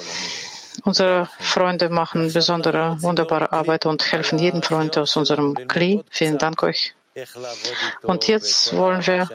unsere 0.84 1.28
Freunde 1.38 1.88
machen 1.88 2.32
besondere, 2.32 2.96
wunderbare 3.00 3.52
Arbeit 3.52 3.86
und 3.86 4.10
helfen 4.12 4.38
jedem 4.38 4.62
Freund 4.62 4.96
aus 4.98 5.16
unserem 5.16 5.54
Kli. 5.68 6.02
Vielen 6.10 6.38
Dank 6.38 6.62
euch. 6.62 6.94
Und 8.02 8.28
jetzt 8.28 8.74
wollen 8.76 9.04
wir 9.06 9.28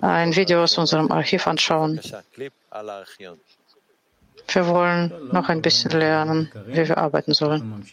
ein 0.00 0.34
Video 0.36 0.62
aus 0.62 0.78
unserem 0.78 1.10
Archiv 1.10 1.46
anschauen. 1.46 2.00
Wir 4.48 4.66
wollen 4.66 5.12
noch 5.32 5.48
ein 5.48 5.62
bisschen 5.62 5.92
lernen, 5.92 6.50
wie 6.66 6.88
wir 6.88 6.98
arbeiten 6.98 7.34
sollen. 7.34 7.84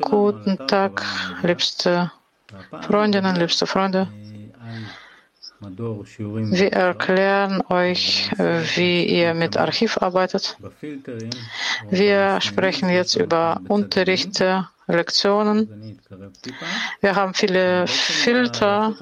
Guten 0.00 0.66
Tag, 0.66 1.04
liebste 1.42 2.10
Freundinnen, 2.82 3.36
liebste 3.36 3.66
Freunde. 3.66 4.08
Wir 5.60 6.72
erklären 6.72 7.62
euch, 7.68 8.30
wie 8.74 9.04
ihr 9.04 9.32
mit 9.34 9.56
Archiv 9.56 9.96
arbeitet. 9.98 10.56
Wir 11.88 12.40
sprechen 12.40 12.88
jetzt 12.88 13.14
über 13.14 13.60
Unterrichte, 13.68 14.68
Lektionen. 14.88 16.00
Wir 17.00 17.14
haben 17.14 17.34
viele 17.34 17.86
Filter. 17.86 18.96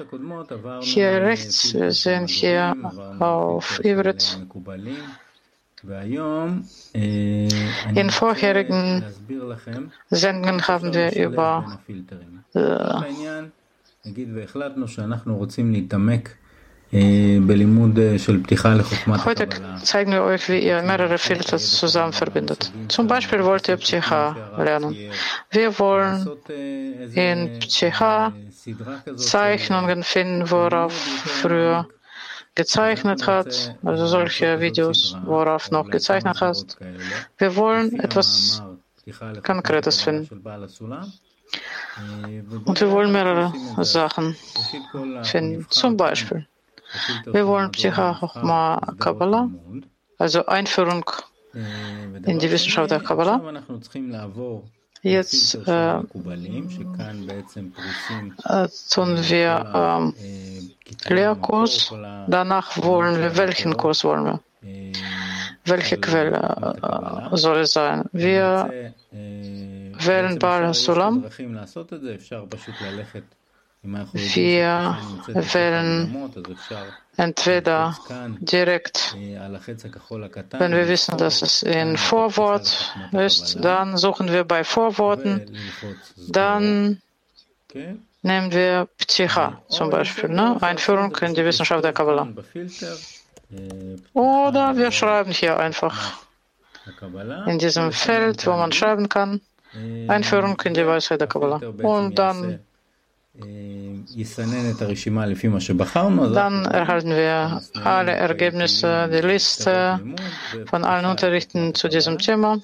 Hier 0.81 1.23
rechts, 1.23 1.73
wir 1.73 1.91
sehen 1.91 2.27
hier 2.27 2.75
auf 3.19 3.83
Ivrit 3.83 4.39
in 6.93 8.09
vorherigen 8.09 9.03
Sendungen 10.09 10.67
haben 10.67 10.93
wir 10.93 11.15
über 11.15 11.79
äh, 12.53 12.59
Heute 19.25 19.49
zeigen 19.81 20.11
wir 20.11 20.23
euch, 20.23 20.49
wie 20.49 20.59
ihr 20.59 20.81
mehrere 20.81 21.17
Filter 21.17 21.57
zusammen 21.57 22.11
verbindet. 22.11 22.71
Zum 22.89 23.07
Beispiel 23.07 23.43
wollt 23.45 23.69
ihr 23.69 23.77
Psycha 23.77 24.35
lernen. 24.57 24.97
Wir 25.51 25.79
wollen 25.79 26.27
in 27.15 27.59
Psycha 27.59 28.33
Zeichnungen 29.15 30.03
finden, 30.03 30.51
worauf 30.51 30.93
früher 30.93 31.87
gezeichnet 32.55 33.27
hat, 33.27 33.75
also 33.83 34.05
solche 34.07 34.59
Videos, 34.59 35.15
worauf 35.25 35.71
noch 35.71 35.89
gezeichnet 35.89 36.41
hast. 36.41 36.77
Wir 37.37 37.55
wollen 37.55 37.99
etwas 37.99 38.61
Konkretes 39.43 40.01
finden. 40.01 40.43
Und 42.65 42.79
wir 42.79 42.91
wollen 42.91 43.11
mehrere 43.11 43.53
Sachen 43.83 44.35
finden. 45.23 45.65
Zum 45.69 45.97
Beispiel, 45.97 46.47
wir 47.25 47.47
wollen 47.47 47.71
Psycha 47.71 48.17
Chochma 48.19 48.79
Kabbalah, 48.99 49.49
also 50.17 50.45
Einführung 50.45 51.03
in 51.53 52.39
die 52.39 52.51
Wissenschaft 52.51 52.91
der 52.91 53.01
Kabbalah. 53.01 53.41
Jetzt 55.03 55.55
äh, 55.55 55.97
äh, 55.97 56.03
tun 58.93 59.17
wir 59.29 60.13
äh, 61.07 61.13
Lehrkurs. 61.13 61.91
Danach 62.27 62.77
wollen 62.83 63.19
wir, 63.19 63.35
welchen 63.35 63.75
Kurs 63.77 64.03
wollen 64.03 64.25
wir? 64.25 64.39
Welche 65.65 65.97
Quelle 65.97 66.37
äh, 67.31 67.37
soll 67.37 67.61
es 67.61 67.73
sein? 67.73 68.05
Wir 68.11 68.93
wählen 69.11 70.37
Baal 70.37 70.73
Sulam. 70.75 71.25
Wir 73.83 74.97
wählen 75.25 76.31
entweder 77.17 77.97
direkt, 78.39 79.15
wenn 79.15 80.71
wir 80.71 80.87
wissen, 80.87 81.17
dass 81.17 81.41
es 81.41 81.63
ein 81.63 81.97
Vorwort 81.97 82.95
ist, 83.11 83.57
dann 83.59 83.97
suchen 83.97 84.31
wir 84.31 84.43
bei 84.43 84.63
Vorworten, 84.63 85.57
dann 86.27 87.01
nehmen 88.21 88.51
wir 88.51 88.87
Psycha 88.99 89.63
zum 89.67 89.89
Beispiel, 89.89 90.29
ne? 90.29 90.61
Einführung 90.61 91.15
in 91.17 91.33
die 91.33 91.43
Wissenschaft 91.43 91.83
der 91.83 91.93
Kabbalah. 91.93 92.27
Oder 94.13 94.77
wir 94.77 94.91
schreiben 94.91 95.31
hier 95.31 95.59
einfach 95.59 96.19
in 97.47 97.57
diesem 97.57 97.91
Feld, 97.91 98.45
wo 98.45 98.51
man 98.51 98.71
schreiben 98.71 99.09
kann, 99.09 99.41
Einführung 100.07 100.61
in 100.65 100.75
die 100.75 100.85
Weisheit 100.85 101.19
der 101.19 101.27
Kabbalah. 101.27 101.59
Und 101.81 102.19
dann 102.19 102.59
dann 106.33 106.65
erhalten 106.65 107.09
wir 107.09 107.61
alle 107.83 108.11
Ergebnisse, 108.11 109.09
die 109.11 109.25
Liste 109.27 109.99
von 110.65 110.83
allen 110.83 111.05
Unterrichten 111.05 111.73
zu 111.73 111.87
diesem 111.87 112.17
Thema. 112.17 112.59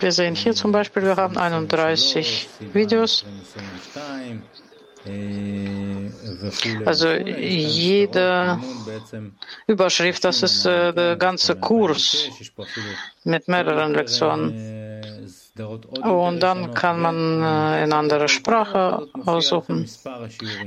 Wir 0.00 0.12
sehen 0.12 0.34
hier 0.34 0.54
zum 0.54 0.72
Beispiel, 0.72 1.02
wir 1.02 1.16
haben 1.16 1.36
31 1.38 2.48
Videos. 2.72 3.24
Also 6.84 7.08
jede 7.10 8.58
Überschrift, 9.66 10.24
das 10.24 10.42
ist 10.42 10.64
äh, 10.64 10.94
der 10.94 11.16
ganze 11.16 11.56
Kurs 11.56 12.30
mit 13.24 13.46
mehreren 13.46 13.92
Lektionen. 13.92 14.83
Und 15.56 16.40
dann 16.40 16.74
kann 16.74 17.00
man 17.00 17.42
äh, 17.42 17.84
in 17.84 17.92
andere 17.92 18.28
Sprache 18.28 19.06
aussuchen. 19.24 19.88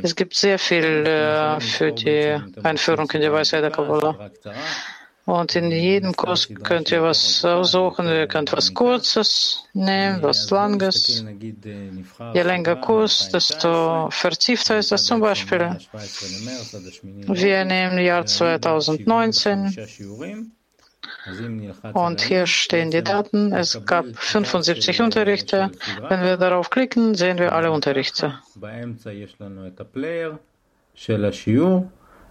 Es 0.02 0.15
gibt 0.15 0.34
sehr 0.34 0.58
viel 0.58 1.06
äh, 1.06 1.60
für 1.60 1.91
die 1.91 2.38
Einführung 2.63 3.12
in 3.12 3.21
die 3.21 3.32
Weisheit 3.32 3.63
der 3.63 3.71
Kabbalah. 3.71 4.32
Und 5.26 5.56
in 5.58 5.71
jedem 5.71 6.15
Kurs 6.15 6.47
könnt 6.63 6.89
ihr 6.89 7.04
was 7.04 7.43
aussuchen. 7.43 8.08
Ihr 8.08 8.28
könnt 8.28 8.54
was 8.54 8.73
Kurzes 8.73 9.65
nehmen, 9.73 10.23
was 10.23 10.50
Langes. 10.50 11.26
Je 12.34 12.41
länger 12.43 12.78
Kurs, 12.78 13.28
desto 13.28 14.08
vertiefter 14.10 14.78
ist 14.78 14.93
das 14.93 15.04
zum 15.04 15.19
Beispiel. 15.19 15.78
Wir 17.28 17.65
nehmen 17.65 18.00
Jahr 18.00 18.26
2019. 18.26 20.56
Und 21.92 22.20
hier 22.20 22.46
stehen 22.46 22.90
die 22.90 23.03
Daten. 23.03 23.53
Es 23.53 23.81
gab 23.87 24.05
75 24.14 25.01
Unterrichte. 25.01 25.70
Wenn 26.09 26.22
wir 26.22 26.37
darauf 26.37 26.70
klicken, 26.70 27.14
sehen 27.14 27.38
wir 27.38 27.53
alle 27.53 27.70
Unterrichte. 27.70 28.33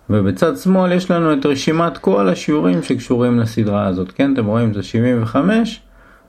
ובצד 0.10 0.58
שמאל 0.58 0.92
יש 0.92 1.12
לנו 1.12 1.34
את 1.34 1.46
רשימת 1.46 1.98
כל 1.98 2.30
השיעורים 2.30 2.84
שקשורים 2.84 3.40
לסדרה 3.40 3.88
הזאת, 3.88 4.12
כן? 4.12 4.34
אתם 4.34 4.46
רואים 4.46 4.74
זה 4.74 4.84
75 4.84 5.82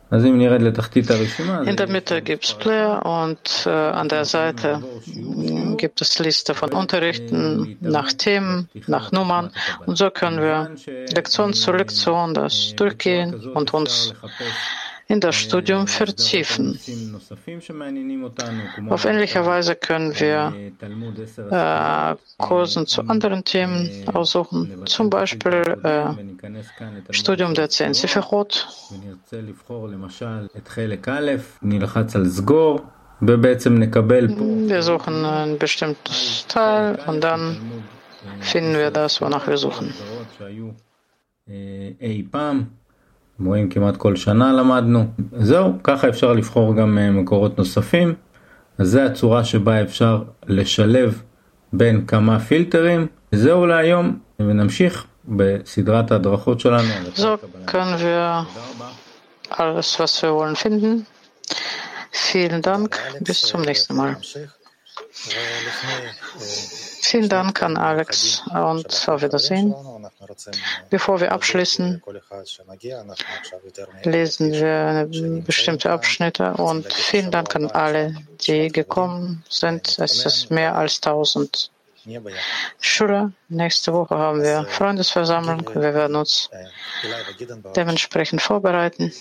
in 0.09 1.75
der 1.75 1.87
Mitte 1.87 2.21
gibt 2.21 2.45
es 2.45 2.53
Player 2.53 3.05
und 3.05 3.65
äh, 3.65 3.69
an 3.69 4.07
der 4.07 4.23
Seite 4.23 4.81
gibt 5.75 5.99
es 5.99 6.17
Liste 6.19 6.55
von 6.55 6.71
Unterrichten 6.71 7.77
nach 7.81 8.13
Themen, 8.13 8.69
nach 8.87 9.11
Nummern. 9.11 9.51
Und 9.85 9.97
so 9.97 10.09
können 10.09 10.39
wir 10.39 10.71
Lektion 11.13 11.53
zu 11.53 11.73
Lektion 11.73 12.33
das 12.33 12.73
durchgehen 12.77 13.33
und 13.49 13.73
uns 13.73 14.13
in 15.07 15.19
das 15.19 15.35
Studium 15.35 15.87
vertiefen. 15.87 16.79
Auf 18.89 19.05
ähnliche 19.05 19.45
Weise 19.45 19.75
können 19.75 20.19
wir 20.19 20.53
äh, 21.51 22.15
Kursen 22.37 22.85
zu 22.87 23.01
anderen 23.03 23.43
Themen 23.45 23.89
aussuchen, 24.13 24.85
zum 24.85 25.09
Beispiel 25.09 25.77
äh, 25.83 27.13
Studium 27.13 27.53
der 27.53 27.69
Zehn 27.69 27.93
Sifirot. 27.93 28.67
Wir 33.19 34.81
suchen 34.83 35.25
ein 35.25 35.57
bestimmtes 35.57 36.45
Teil 36.47 36.99
und 37.07 37.21
dann 37.21 37.57
finden 38.41 38.73
wir 38.73 38.91
das, 38.91 39.21
wonach 39.21 39.47
wir 39.47 39.57
suchen. 39.57 39.93
רואים 43.45 43.69
כמעט 43.69 43.97
כל 43.97 44.15
שנה 44.15 44.53
למדנו. 44.53 45.05
זהו, 45.31 45.73
ככה 45.83 46.09
אפשר 46.09 46.33
לבחור 46.33 46.75
גם 46.75 46.97
מקורות 47.21 47.57
נוספים. 47.57 48.13
אז 48.77 48.87
זו 48.87 48.99
הצורה 48.99 49.43
שבה 49.43 49.81
אפשר 49.81 50.23
לשלב 50.47 51.21
בין 51.73 52.05
כמה 52.05 52.39
פילטרים. 52.39 53.07
זהו 53.31 53.65
להיום, 53.65 54.19
ונמשיך 54.39 55.05
בסדרת 55.27 56.11
ההדרכות 56.11 56.59
שלנו. 56.59 56.93
So 57.15 57.39
können 57.65 57.99
wir 57.99 58.47
alles, 59.49 59.99
was 59.99 60.21
wir 60.23 60.33
wollen, 60.33 60.55
finden. 60.55 61.05
Vielen 62.11 62.61
Dank, 62.61 62.99
bis 63.21 63.41
zum 63.41 63.61
nächsten 63.61 63.95
Mal. 63.95 64.15
Vielen 67.01 67.29
Dank 67.29 67.61
an 67.63 67.77
Alex 67.77 68.43
und 68.53 69.09
auf 69.09 69.21
Wiedersehen. 69.21 69.73
Bevor 70.89 71.19
wir 71.19 71.31
abschließen, 71.31 72.01
lesen 74.03 74.51
wir 74.51 75.07
bestimmte 75.45 75.91
Abschnitte 75.91 76.53
und 76.53 76.91
vielen 76.91 77.31
Dank 77.31 77.55
an 77.55 77.71
alle, 77.71 78.15
die 78.41 78.67
gekommen 78.69 79.43
sind. 79.49 79.99
Es 79.99 80.25
ist 80.25 80.51
mehr 80.51 80.75
als 80.75 80.97
1000 80.97 81.71
Schüler. 82.79 83.31
Nächste 83.49 83.93
Woche 83.93 84.15
haben 84.17 84.41
wir 84.41 84.65
Freundesversammlung. 84.65 85.69
Wir 85.73 85.93
werden 85.93 86.15
uns 86.15 86.49
dementsprechend 87.75 88.41
vorbereiten. 88.41 89.13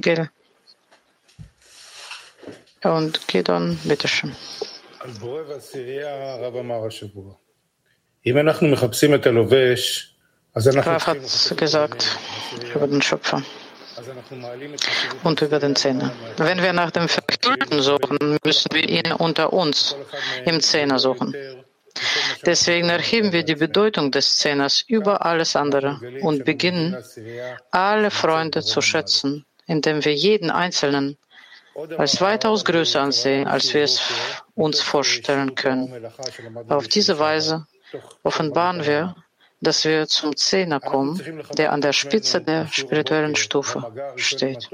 Gil. 0.00 0.30
Und 2.82 3.26
Gidon, 3.26 3.78
bitteschön. 3.84 4.36
Graf 10.82 11.06
hat 11.06 11.56
gesagt 11.56 12.18
über 12.74 12.86
den 12.88 13.02
Schöpfer 13.02 13.42
und 15.22 15.42
über 15.42 15.58
den 15.58 15.76
Zehner. 15.76 16.12
Wenn 16.38 16.62
wir 16.62 16.72
nach 16.72 16.90
dem 16.90 17.08
Verhüllten 17.08 17.80
suchen, 17.82 18.38
müssen 18.44 18.68
wir 18.72 18.88
ihn 18.88 19.12
unter 19.12 19.52
uns 19.52 19.96
im 20.44 20.60
Zehner 20.60 20.98
suchen. 20.98 21.34
Deswegen 22.44 22.88
erheben 22.88 23.32
wir 23.32 23.42
die 23.42 23.54
Bedeutung 23.54 24.10
des 24.10 24.38
Zehners 24.38 24.84
über 24.86 25.24
alles 25.24 25.56
andere 25.56 26.00
und 26.20 26.44
beginnen, 26.44 26.96
alle 27.70 28.10
Freunde 28.10 28.62
zu 28.62 28.80
schätzen, 28.80 29.46
indem 29.66 30.04
wir 30.04 30.14
jeden 30.14 30.50
Einzelnen 30.50 31.16
als 31.98 32.20
weitaus 32.20 32.64
größer 32.64 33.00
ansehen, 33.00 33.46
als 33.46 33.72
wir 33.74 33.84
es 33.84 34.00
uns 34.54 34.80
vorstellen 34.80 35.54
können. 35.54 36.06
Auf 36.68 36.88
diese 36.88 37.18
Weise 37.18 37.66
offenbaren 38.22 38.84
wir, 38.86 39.14
dass 39.60 39.84
wir 39.84 40.06
zum 40.06 40.36
Zehner 40.36 40.80
kommen, 40.80 41.20
der 41.56 41.72
an 41.72 41.80
der 41.80 41.92
Spitze 41.92 42.40
der 42.40 42.66
spirituellen 42.68 43.36
Stufe 43.36 43.82
steht. 44.16 44.68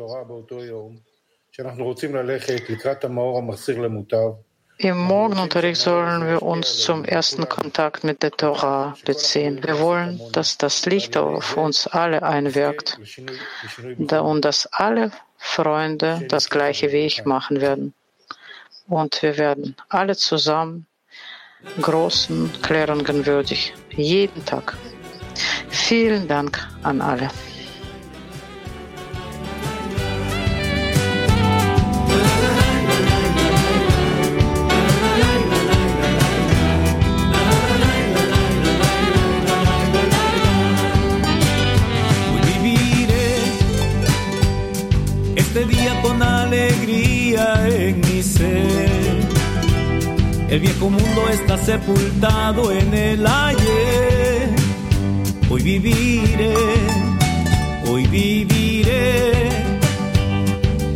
Im 4.78 4.98
Morgenunterricht 4.98 5.80
sollen 5.80 6.26
wir 6.26 6.42
uns 6.42 6.78
zum 6.78 7.04
ersten 7.04 7.48
Kontakt 7.48 8.04
mit 8.04 8.22
der 8.22 8.32
Torah 8.32 8.96
beziehen. 9.04 9.62
Wir 9.62 9.78
wollen, 9.78 10.20
dass 10.32 10.58
das 10.58 10.86
Licht 10.86 11.16
auf 11.16 11.56
uns 11.56 11.86
alle 11.86 12.22
einwirkt 12.22 12.98
und 13.98 14.44
dass 14.44 14.66
alle 14.72 15.12
Freunde 15.44 16.24
das 16.28 16.48
gleiche 16.48 16.92
Weg 16.92 17.26
machen 17.26 17.60
werden. 17.60 17.92
Und 18.88 19.22
wir 19.22 19.36
werden 19.36 19.76
alle 19.88 20.16
zusammen 20.16 20.86
großen 21.80 22.50
Klärungen 22.62 23.26
würdig, 23.26 23.74
jeden 23.90 24.44
Tag. 24.46 24.76
Vielen 25.68 26.26
Dank 26.28 26.66
an 26.82 27.00
alle. 27.00 27.28
Viejo 50.62 50.88
mundo 50.88 51.28
está 51.28 51.58
sepultado 51.58 52.70
en 52.70 52.94
el 52.94 53.26
ayer. 53.26 54.48
Hoy 55.50 55.60
viviré, 55.60 56.54
hoy 57.88 58.06
viviré, 58.06 59.48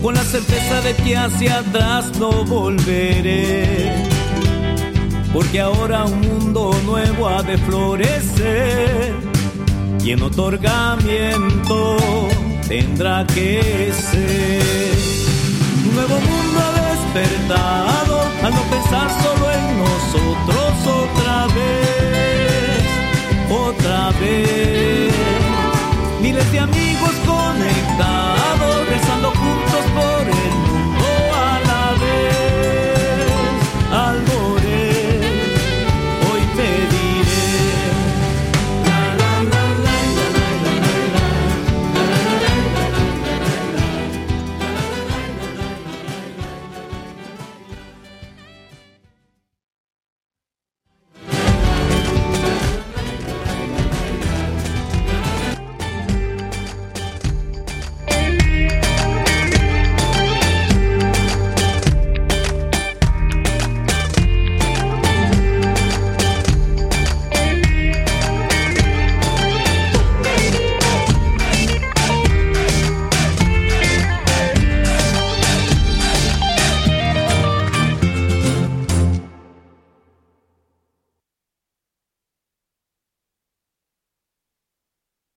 con 0.01 0.15
la 0.15 0.23
certeza 0.23 0.81
de 0.83 0.95
que 0.95 1.17
hacia 1.17 1.59
atrás 1.59 2.17
no 2.19 2.45
volveré. 2.45 3.93
Porque 5.33 5.61
ahora 5.61 6.05
un 6.05 6.21
mundo 6.21 6.71
nuevo 6.85 7.29
ha 7.29 7.43
de 7.43 7.59
florecer 7.59 9.15
y 10.03 10.13
en 10.13 10.23
otorgamiento 10.23 11.97
tendrá 12.69 13.27
que 13.27 13.93
ser. 13.93 14.97
Un 15.89 15.95
nuevo 15.97 16.21
mundo 16.21 16.61
ha 16.61 16.96
despertado 17.17 18.21
al 18.43 18.55
no 18.55 18.63
pensar 18.65 19.11
solo 19.23 19.51
en 19.51 19.79
nosotros. 19.79 20.76